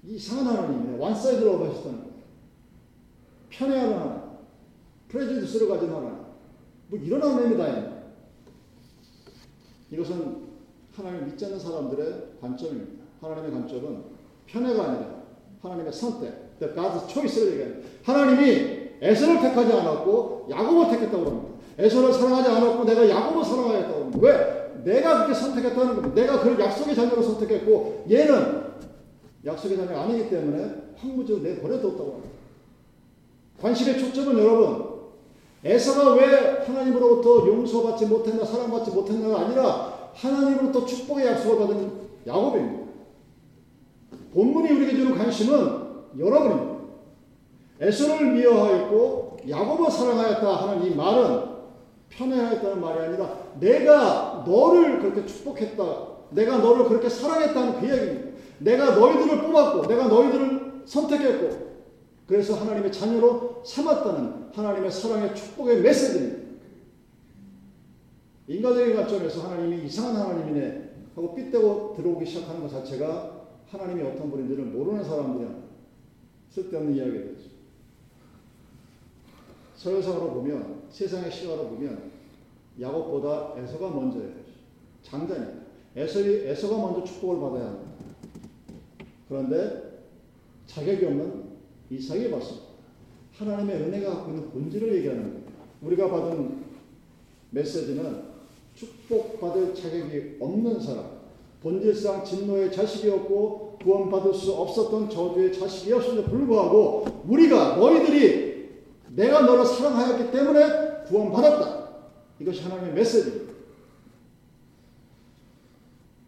이상한 0.07 0.47
하나님이네. 0.47 0.97
one 0.99 1.21
side로 1.21 1.65
하셨다는 1.65 1.99
거예요. 1.99 2.13
편애하는 3.49 3.97
하나님. 3.97 4.21
prejudice를 5.07 5.67
가진 5.67 5.89
하나님. 5.89 6.17
뭐 6.87 6.99
이런 6.99 7.21
하나님이 7.21 7.57
다. 7.57 7.94
이것은 9.91 10.37
하나님을 10.95 11.25
믿지 11.27 11.45
않는 11.45 11.59
사람들의 11.59 12.23
관점입니다. 12.41 13.03
하나님의 13.21 13.51
관점은 13.51 14.03
편애가 14.47 14.83
아니라 14.83 15.23
하나님의 15.61 15.91
선택, 15.91 16.59
the 16.59 16.73
God's 16.73 17.07
choice를 17.09 17.53
얘기합니다. 17.53 17.89
하나님이 18.03 18.85
에서를 19.01 19.41
택하지 19.41 19.73
않았고 19.73 20.47
야곱을 20.49 20.91
택했다고 20.91 21.25
합니다. 21.25 21.55
에서를 21.77 22.13
사랑하지 22.13 22.49
않았고 22.49 22.85
내가 22.85 23.09
야곱을 23.09 23.43
사랑하였다고 23.43 23.99
합니다. 23.99 24.19
왜? 24.21 24.65
내가 24.83 25.17
그렇게 25.17 25.33
선택했다는 25.33 25.95
겁니다. 25.95 26.15
내가 26.15 26.39
그를 26.39 26.59
약속의 26.59 26.95
자녀로 26.95 27.21
선택했고 27.21 28.05
얘는 28.09 28.63
약속의 29.45 29.77
자녀가 29.77 30.03
아니기 30.03 30.29
때문에 30.29 30.93
황무지로 30.97 31.39
내버려뒀다고 31.39 32.11
합니다. 32.13 32.29
관심의 33.61 33.99
초점은 33.99 34.37
여러분 34.37 34.84
에서가 35.65 36.13
왜 36.13 36.63
하나님으로부터 36.63 37.47
용서받지 37.47 38.05
못했나 38.05 38.45
사랑받지 38.45 38.91
못했나가 38.91 39.41
아니라 39.41 40.11
하나님으로부터 40.13 40.85
축복의 40.85 41.25
약속을 41.25 41.57
받은 41.57 41.91
야곱입니다. 42.27 42.85
본문이 44.31 44.71
우리에게 44.71 44.95
주는 44.95 45.17
관심은 45.17 45.85
여러분입니다. 46.19 46.75
에서를 47.81 48.33
미워하였고 48.33 49.37
야곱을 49.49 49.89
사랑하였다 49.89 50.47
하는 50.47 50.85
이 50.85 50.95
말은 50.95 51.55
편애하였다는 52.09 52.79
말이 52.79 52.99
아니라 52.99 53.37
내가 53.59 54.43
너를 54.45 54.99
그렇게 54.99 55.25
축복했다. 55.25 55.83
내가 56.29 56.57
너를 56.57 56.85
그렇게 56.85 57.09
사랑했다는 57.09 57.79
그 57.79 57.89
얘기입니다. 57.89 58.37
내가 58.59 58.95
너희들을 58.95 59.41
뽑았고 59.41 59.87
내가 59.87 60.07
너희들을 60.07 60.83
선택했고 60.85 61.64
그래서 62.27 62.55
하나님의 62.55 62.91
자녀로 62.91 63.63
삼았다는 63.63 64.51
하나님의 64.53 64.91
사랑의 64.91 65.35
축복의 65.35 65.81
메시지입니다. 65.81 66.45
인간적인 68.47 68.95
관점에서 68.95 69.47
하나님이 69.47 69.85
이상한 69.85 70.15
하나님이네 70.15 70.89
하고 71.15 71.35
삐떼고 71.35 71.93
들어오기 71.95 72.25
시작하는 72.25 72.61
것 72.61 72.69
자체가 72.69 73.47
하나님이 73.67 74.03
어떤 74.03 74.29
분인지를 74.29 74.65
모르는 74.65 75.03
사람들이야 75.03 75.65
쓸데없는 76.51 76.95
이야기가 76.95 77.17
되죠. 77.17 77.49
서열상으로 79.75 80.33
보면 80.33 80.83
세상의 80.89 81.31
시각으로 81.31 81.69
보면 81.69 82.11
야곱보다 82.79 83.53
에서가 83.57 83.89
먼저예요. 83.89 84.45
에서이, 85.95 86.47
에서가 86.47 86.77
먼저 86.77 87.03
축복을 87.03 87.39
받아야 87.39 87.69
합니다. 87.69 87.91
그런데 89.27 90.05
자격이 90.67 91.05
없는 91.05 91.54
이삭이 91.89 92.31
받습니다. 92.31 92.65
하나님의 93.37 93.75
은혜가 93.81 94.15
갖고 94.15 94.31
있는 94.31 94.49
본질을 94.49 94.95
얘기하는 94.97 95.23
거예요. 95.23 95.45
우리가 95.81 96.09
받은 96.09 96.63
메시지는 97.51 98.23
축복받을 98.75 99.73
자격이 99.73 100.37
없는 100.39 100.79
사람, 100.79 101.19
본질상 101.61 102.23
진노의 102.23 102.71
자식이었고 102.71 103.77
구원받을 103.81 104.33
수 104.33 104.53
없었던 104.53 105.09
저주의 105.09 105.53
자식이었음에도 105.53 106.23
불구하고 106.25 107.05
우리가 107.27 107.77
너희들이 107.77 108.69
내가 109.09 109.41
너를 109.41 109.65
사랑하였기 109.65 110.31
때문에 110.31 111.03
구원받았다. 111.07 111.85
이것이 112.39 112.63
하나님의 112.63 112.93
메시지입니다. 112.93 113.53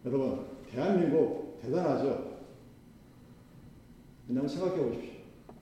여러분, 0.06 0.46
대한민국 0.70 1.58
대단하죠? 1.60 2.38
왜냐하면 4.28 4.48
생각해 4.48 4.82
보십시오. 4.82 5.07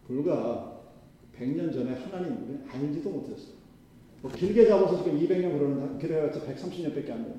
불과 0.07 0.81
100년 1.39 1.73
전에 1.73 1.93
하나님 1.95 2.37
우리는 2.43 2.65
알지도 2.71 3.11
못했어요. 3.11 3.57
뭐 4.23 4.31
길게 4.31 4.67
잡아서 4.67 5.03
지금 5.03 5.19
200년 5.19 5.59
그러는데 5.59 6.07
그래봤자 6.07 6.41
130년밖에 6.41 7.11
안 7.11 7.25
돼요. 7.25 7.35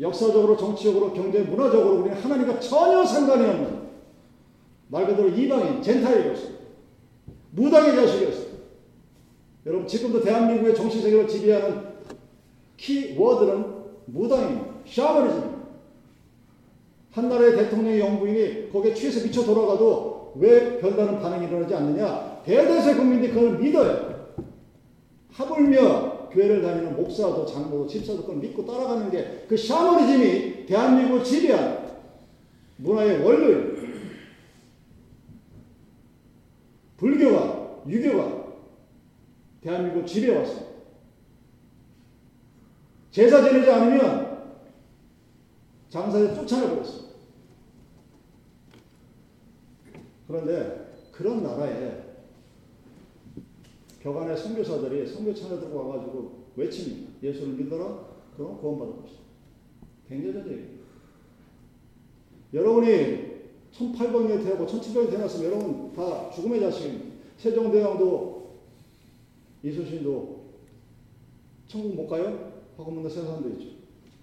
역사적으로, 0.00 0.56
정치적으로, 0.56 1.12
경제, 1.12 1.40
문화적으로 1.42 2.00
우리는 2.00 2.16
하나님과 2.16 2.58
전혀 2.60 3.04
상관이 3.04 3.44
없는 3.44 3.82
말 4.88 5.06
그대로 5.06 5.28
이방인, 5.28 5.82
젠타일이었어요. 5.82 6.52
무당의 7.52 7.94
자식이었어요. 7.94 8.52
여러분 9.66 9.86
지금도 9.86 10.22
대한민국의 10.22 10.74
정치 10.74 11.00
세계를 11.00 11.28
지배하는 11.28 11.92
키워드는 12.76 13.64
무당입니다. 14.06 14.72
샤머니즘입니다. 14.86 15.62
한 17.12 17.28
나라의 17.28 17.56
대통령의 17.56 18.00
영부인이 18.00 18.72
거기에 18.72 18.94
취해서 18.94 19.24
미쳐 19.24 19.44
돌아가도 19.44 20.11
왜 20.36 20.78
별다른 20.78 21.20
반응이 21.20 21.46
일어나지 21.46 21.74
않느냐? 21.74 22.42
대다수의 22.44 22.96
국민들이 22.96 23.32
그걸 23.32 23.58
믿어요. 23.58 24.12
하물며 25.30 26.28
교회를 26.30 26.62
다니는 26.62 26.96
목사도 26.96 27.44
장로도 27.46 27.86
집사도 27.86 28.22
그걸 28.22 28.36
믿고 28.36 28.64
따라가는 28.64 29.10
게 29.10 29.46
그 29.52 29.56
샤머니즘이 29.56 30.64
대한민국을 30.64 31.22
지배한 31.22 31.92
문화의 32.78 33.22
원료예요. 33.22 33.72
불교가 36.96 37.82
유교가 37.86 38.44
대한민국 39.60 40.06
지배해왔습니다. 40.06 40.72
제사 43.10 43.42
지내지 43.42 43.70
않으면 43.70 44.42
장사에 45.90 46.34
쫓아내버렸습니다. 46.34 47.01
그런데 50.32 51.10
그런 51.12 51.42
나라에 51.42 52.04
벽안에 54.00 54.34
선교사들이 54.34 55.06
선교 55.06 55.34
차에 55.34 55.60
들고 55.60 55.76
와가지고 55.76 56.44
외칩니다. 56.56 57.12
예수를 57.22 57.52
믿어라. 57.52 58.06
그럼 58.34 58.58
구원받을 58.58 59.02
것이다. 59.02 59.20
굉장히. 60.08 60.80
여러분이 62.54 63.32
1800년 63.72 64.42
되고 64.42 64.66
1700년 64.66 65.10
되었으면 65.10 65.52
여러분 65.52 65.92
다 65.92 66.30
죽음의 66.30 66.60
자식입니다. 66.60 67.14
세종대왕도 67.36 68.56
이수신도 69.62 70.44
천국 71.68 71.94
못 71.94 72.08
가요? 72.08 72.62
하고 72.78 72.90
묻는 72.90 73.10
세상도 73.10 73.50
있죠. 73.50 73.76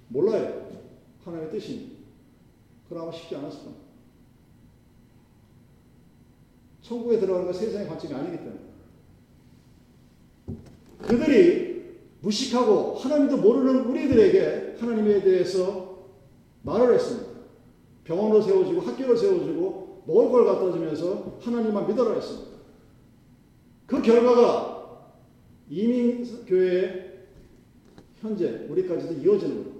몰라요. 0.07 0.71
하나님의 1.23 1.51
뜻입니다. 1.51 1.99
그러면 2.89 3.13
쉽지 3.13 3.35
않았을 3.35 3.59
겁니다. 3.59 3.88
천국에 6.89 7.19
들어가는 7.19 7.45
건 7.45 7.53
세상의 7.53 7.87
관점이 7.87 8.15
아니기 8.15 8.37
때문에. 8.37 8.59
그들이 11.03 11.97
무식하고 12.21 12.95
하나님도 12.95 13.37
모르는 13.37 13.85
우리들에게 13.85 14.77
하나님에 14.79 15.21
대해서 15.21 16.07
말을 16.63 16.95
했습니다. 16.95 17.29
병원으로 18.05 18.41
세워지고 18.41 18.81
학교를 18.81 19.15
세워주고 19.15 20.03
먹을 20.07 20.31
걸 20.31 20.45
갖다 20.45 20.71
주면서 20.71 21.37
하나님만 21.41 21.87
믿어라 21.87 22.15
했습니다. 22.15 22.49
그 23.85 24.01
결과가 24.01 25.13
이민교회의 25.69 27.19
현재 28.19 28.65
우리까지도 28.67 29.13
이어지는 29.13 29.63
거예요. 29.63 29.79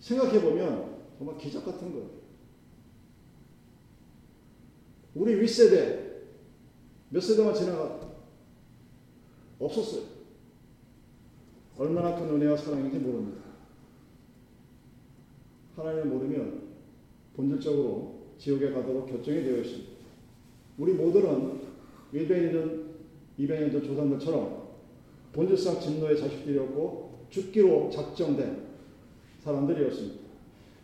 생각해 0.00 0.42
보면 0.42 0.96
정말 1.16 1.38
기적 1.38 1.64
같은 1.64 1.92
거예요. 1.92 2.21
우리 5.14 5.40
윗세대 5.40 6.12
몇 7.10 7.20
세대만 7.20 7.54
지나가 7.54 8.00
없었어요. 9.58 10.02
얼마나 11.76 12.14
큰 12.14 12.28
은혜와 12.30 12.56
사랑인지 12.56 12.98
모릅니다. 12.98 13.42
하나님을 15.76 16.06
모르면 16.06 16.62
본질적으로 17.34 18.22
지옥에 18.38 18.72
가도록 18.72 19.06
결정이 19.08 19.42
되어 19.42 19.58
있습니다. 19.58 19.92
우리 20.78 20.92
모두는 20.92 21.60
100년 22.12 22.52
전, 22.52 22.94
200년 23.38 23.72
전 23.72 23.84
조상들처럼 23.84 24.62
본질상 25.32 25.80
진노의 25.80 26.18
자식들이었고 26.18 27.26
죽기로 27.30 27.90
작정된 27.90 28.66
사람들이었습니다. 29.40 30.22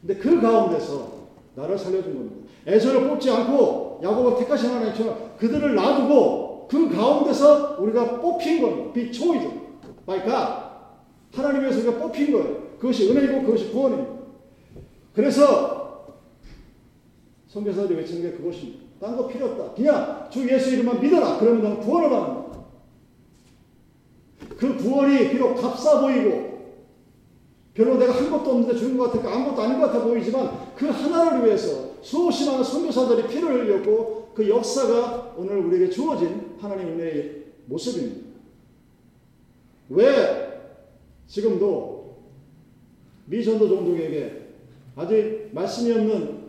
근데 0.00 0.14
그 0.16 0.40
가운데서 0.40 1.28
나를 1.54 1.76
살려준 1.76 2.14
겁니다. 2.14 2.48
에서를 2.66 3.08
뽑지 3.08 3.30
않고 3.30 3.87
야곱을 4.02 4.38
택하신 4.38 4.70
하나님처럼 4.70 5.36
그들을 5.38 5.74
놔두고 5.74 6.68
그 6.68 6.94
가운데서 6.94 7.78
우리가 7.80 8.20
뽑힌 8.20 8.62
겁니다. 8.62 8.92
Be 8.92 9.12
chosen 9.12 9.60
by 10.06 10.22
God. 10.24 10.68
하나님에서 11.34 11.78
우리가 11.78 12.02
뽑힌 12.02 12.32
거예요. 12.32 12.68
그것이 12.78 13.10
은혜이고 13.10 13.42
그것이 13.42 13.70
구원입니다. 13.70 14.12
그래서 15.14 16.16
선교사들이 17.48 17.98
외치는 17.98 18.22
게 18.22 18.36
그것입니다. 18.36 18.88
딴 19.00 19.16
거 19.16 19.26
필요 19.26 19.46
없다. 19.46 19.74
그냥 19.74 20.28
주 20.30 20.48
예수 20.48 20.74
이름만 20.74 21.00
믿어라. 21.00 21.38
그러면 21.38 21.62
너는 21.62 21.80
구원을 21.80 22.10
받는다. 22.10 22.58
그 24.58 24.76
구원이 24.76 25.30
비록 25.30 25.54
값싸 25.54 26.00
보이고 26.00 26.47
별로 27.78 27.96
내가 27.96 28.12
한 28.12 28.28
것도 28.28 28.50
없는데 28.50 28.76
주는 28.76 28.98
것 28.98 29.04
같으니까 29.04 29.32
아무것도 29.32 29.62
아닌 29.62 29.80
것 29.80 29.86
같아 29.86 30.02
보이지만 30.02 30.74
그 30.74 30.88
하나를 30.88 31.46
위해서 31.46 31.92
수없이 32.02 32.44
많은 32.44 32.64
선교사들이 32.64 33.28
피를 33.28 33.54
흘렸고 33.54 34.32
그 34.34 34.48
역사가 34.48 35.34
오늘 35.36 35.58
우리에게 35.58 35.88
주어진 35.88 36.56
하나님 36.58 36.88
은혜의 36.88 37.44
모습입니다. 37.66 38.28
왜 39.90 40.60
지금도 41.28 42.16
미전도 43.26 43.68
종족에게 43.68 44.48
아직 44.96 45.50
말씀이 45.52 45.92
없는 45.92 46.48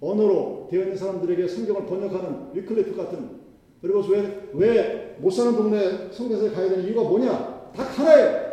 언어로 0.00 0.68
되어 0.70 0.84
있는 0.84 0.96
사람들에게 0.96 1.46
성경을 1.46 1.84
번역하는 1.84 2.48
위클리프 2.54 2.96
같은 2.96 3.44
그리고 3.82 4.00
왜, 4.08 4.48
왜 4.54 5.04
못 5.18 5.30
사는 5.30 5.54
동네 5.54 6.10
선교에 6.10 6.50
가야 6.50 6.68
되는 6.68 6.84
이유가 6.84 7.02
뭐냐? 7.02 7.70
딱 7.74 7.98
하나예요. 7.98 8.43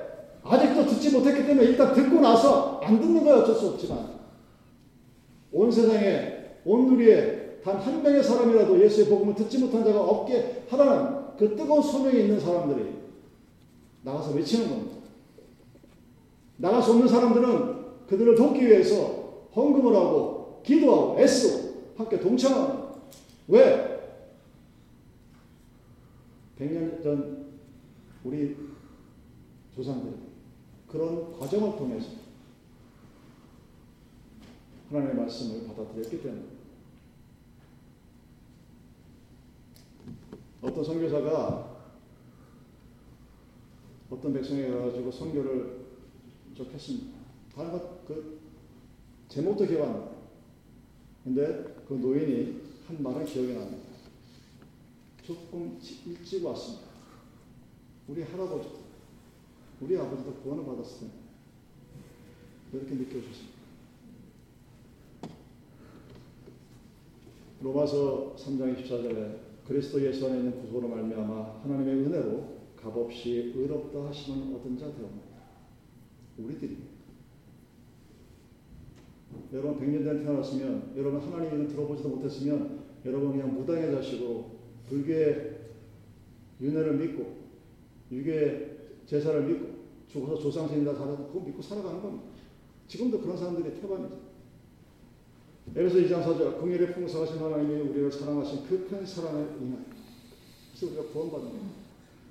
아직도 0.44 0.86
듣지 0.88 1.12
못했기 1.12 1.46
때문에 1.46 1.68
일단 1.68 1.94
듣고 1.94 2.20
나서 2.20 2.80
안 2.84 3.00
듣는 3.00 3.24
거야 3.24 3.38
어쩔 3.38 3.56
수 3.56 3.70
없지만 3.70 4.22
온 5.52 5.72
세상에 5.72 6.58
온 6.66 6.88
누리에 6.88 7.42
단 7.64 7.80
한 7.80 8.02
명의 8.02 8.24
사람이라도 8.24 8.82
예수의 8.82 9.08
복음을 9.08 9.36
듣지 9.36 9.60
못한 9.60 9.84
자가 9.84 10.02
없게 10.02 10.64
하라는 10.70 11.38
그 11.38 11.56
뜨거운 11.56 11.82
소명이 11.82 12.22
있는 12.22 12.40
사람들이 12.40 12.96
나가서 14.04 14.32
외치는 14.32 14.70
겁니다. 14.70 15.02
수 16.82 16.92
없는 16.92 17.08
사람들은 17.08 18.08
그들을 18.08 18.36
돕기 18.36 18.66
위해서 18.66 19.48
헌금을 19.56 19.96
하고 19.96 20.62
기도하고 20.64 21.20
애쓰고 21.20 21.72
함께 21.98 22.20
동참합니다. 22.20 22.92
왜? 23.48 23.92
100년 26.60 27.02
전 27.04 27.46
우리 28.24 28.56
조상들 29.76 30.31
그런 30.92 31.38
과정을 31.40 31.78
통해서 31.78 32.10
하나님의 34.90 35.16
말씀을 35.16 35.68
받아들였기 35.68 36.22
때문에 36.22 36.44
어떤 40.62 40.84
선교사가 40.84 41.72
어떤 44.10 44.34
백성에 44.34 44.70
가가지고 44.70 45.12
선교를 45.12 45.86
쭉 46.56 46.72
했습니다. 46.74 47.18
다른 47.56 47.72
것 47.72 48.02
그 48.12 48.42
제목도 49.30 49.66
기억 49.66 49.84
안 49.84 49.94
나요. 49.94 50.22
근데 51.24 51.76
그 51.88 51.94
노인이 51.94 52.62
한 52.88 53.02
말은 53.02 53.26
기억이 53.26 53.54
납니다. 53.54 53.88
조금 55.24 55.80
일찍 56.06 56.44
왔습니다. 56.44 56.88
우리 58.10 58.24
할아버지, 58.24 58.68
우리 59.82 59.98
아버지도 59.98 60.34
구원을 60.36 60.64
텐데 60.64 61.14
이렇게 62.72 62.96
느껴졌습니다. 62.96 63.62
로마서 67.62 68.36
3장 68.38 68.78
24절에 68.78 69.38
그리스도 69.68 70.02
예수 70.06 70.28
안에 70.28 70.38
있는 70.38 70.62
구속으로 70.62 70.88
말미암아 70.88 71.62
하나님의 71.64 72.06
은혜로 72.06 72.62
값없이 72.76 73.54
의롭다 73.56 74.08
하시는 74.08 74.56
얻은 74.56 74.78
자 74.78 74.86
되옵니다. 74.86 75.28
우리들입니다. 76.38 76.92
여러분 79.54 79.80
100년 79.80 80.04
전에 80.04 80.24
태어났으면 80.24 80.94
여러분 80.96 81.22
하나님의 81.22 81.60
은 81.60 81.68
들어보지도 81.68 82.10
못했으면 82.10 82.82
여러분 83.06 83.32
그냥 83.32 83.54
무당의 83.54 83.92
자식으로 83.92 84.52
불교의 84.88 85.60
윤회를 86.62 86.98
믿고 86.98 87.42
유교의 88.12 88.78
제사를 89.06 89.44
믿고 89.44 89.71
죽어서 90.12 90.42
조상신이다 90.42 90.94
살아서 90.94 91.28
그거 91.28 91.40
믿고 91.46 91.62
살아가는 91.62 92.02
겁니다. 92.02 92.26
지금도 92.88 93.22
그런 93.22 93.38
사람들이 93.38 93.80
태반이죠. 93.80 94.20
에베소 95.76 95.98
2장 96.00 96.24
4절 96.26 96.60
긍휼의 96.60 96.94
풍성하신 96.94 97.38
하나님이 97.38 97.82
우리를 97.90 98.12
사랑하신 98.12 98.66
그 98.68 98.88
큰 98.90 99.06
사랑을 99.06 99.56
인하여 99.62 99.84
그래서 100.72 100.88
우리가 100.88 101.14
구원받는 101.14 101.50
겁니다. 101.50 101.76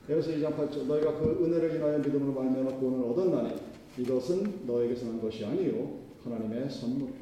에베소 0.08 0.32
2장 0.32 0.56
8절 0.56 0.84
너희가 0.86 1.18
그 1.18 1.44
은혜를 1.44 1.76
인하여 1.76 1.98
믿음으로 1.98 2.32
말미암아 2.32 2.78
구원을 2.78 3.06
얻었나니 3.08 3.56
이것은 3.98 4.66
너에게서 4.66 5.06
난 5.06 5.20
것이 5.20 5.44
아니요 5.44 5.98
하나님의 6.24 6.68
선물 6.70 7.12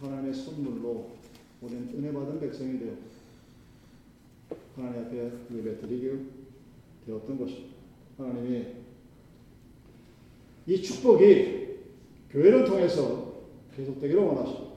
하나님의 0.00 0.34
선물로 0.34 1.10
우리는 1.62 1.88
은혜 1.96 2.12
받은 2.12 2.40
백성이 2.40 2.78
되어 2.78 2.92
하나님 4.76 5.04
앞에 5.06 5.30
예배 5.54 5.78
드리게 5.80 6.18
되었던 7.06 7.38
것입니다. 7.38 7.74
하나님이 8.18 8.83
이 10.66 10.80
축복이 10.82 11.64
교회를 12.30 12.64
통해서 12.64 13.34
계속되기를 13.76 14.22
원하십니다. 14.22 14.74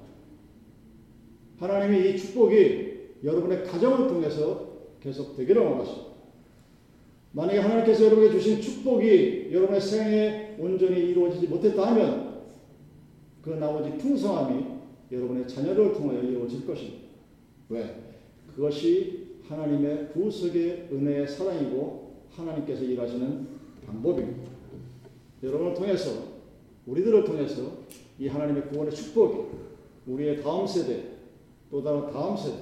하나님이 1.60 2.10
이 2.10 2.18
축복이 2.18 2.88
여러분의 3.24 3.64
가정을 3.64 4.08
통해서 4.08 4.68
계속되기를 5.02 5.62
원하십니다. 5.62 6.08
만약에 7.32 7.60
하나님께서 7.60 8.06
여러분에게 8.06 8.34
주신 8.34 8.62
축복이 8.62 9.50
여러분의 9.52 9.82
생에 9.82 10.56
온전히 10.60 11.00
이루어지지 11.10 11.48
못했다 11.48 11.88
하면 11.88 12.42
그 13.42 13.52
나머지 13.52 13.98
풍성함이 13.98 14.66
여러분의 15.12 15.48
자녀를 15.48 15.94
통하여 15.94 16.22
이루어질 16.22 16.66
것입니다. 16.66 17.08
왜? 17.70 17.96
그것이 18.56 19.28
하나님의 19.48 20.10
구속의 20.14 20.90
은혜의 20.92 21.28
사랑이고 21.28 22.26
하나님께서 22.32 22.84
일하시는 22.84 23.48
방법입니다. 23.86 24.57
여러분을 25.44 25.74
통해서 25.74 26.38
우리들을 26.86 27.24
통해서 27.26 27.72
이 28.20 28.28
하나님의 28.28 28.70
구원의 28.70 28.94
축복이 28.94 29.58
우리의 30.08 30.42
다음 30.42 30.66
세대 30.66 31.18
또 31.70 31.84
다른 31.84 32.12
다음 32.12 32.36
세대 32.36 32.58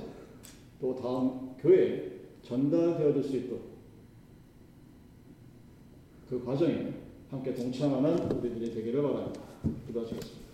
또 0.81 0.95
다음 0.95 1.55
교회에 1.59 2.11
전달되어질 2.41 3.23
수 3.23 3.38
있도록 3.38 3.61
그 6.29 6.43
과정에 6.43 6.93
함께 7.29 7.53
동참하는 7.53 8.31
우리들이 8.31 8.73
되기를 8.73 9.01
바랍니다. 9.01 9.41
기도하시겠습니다. 9.88 10.44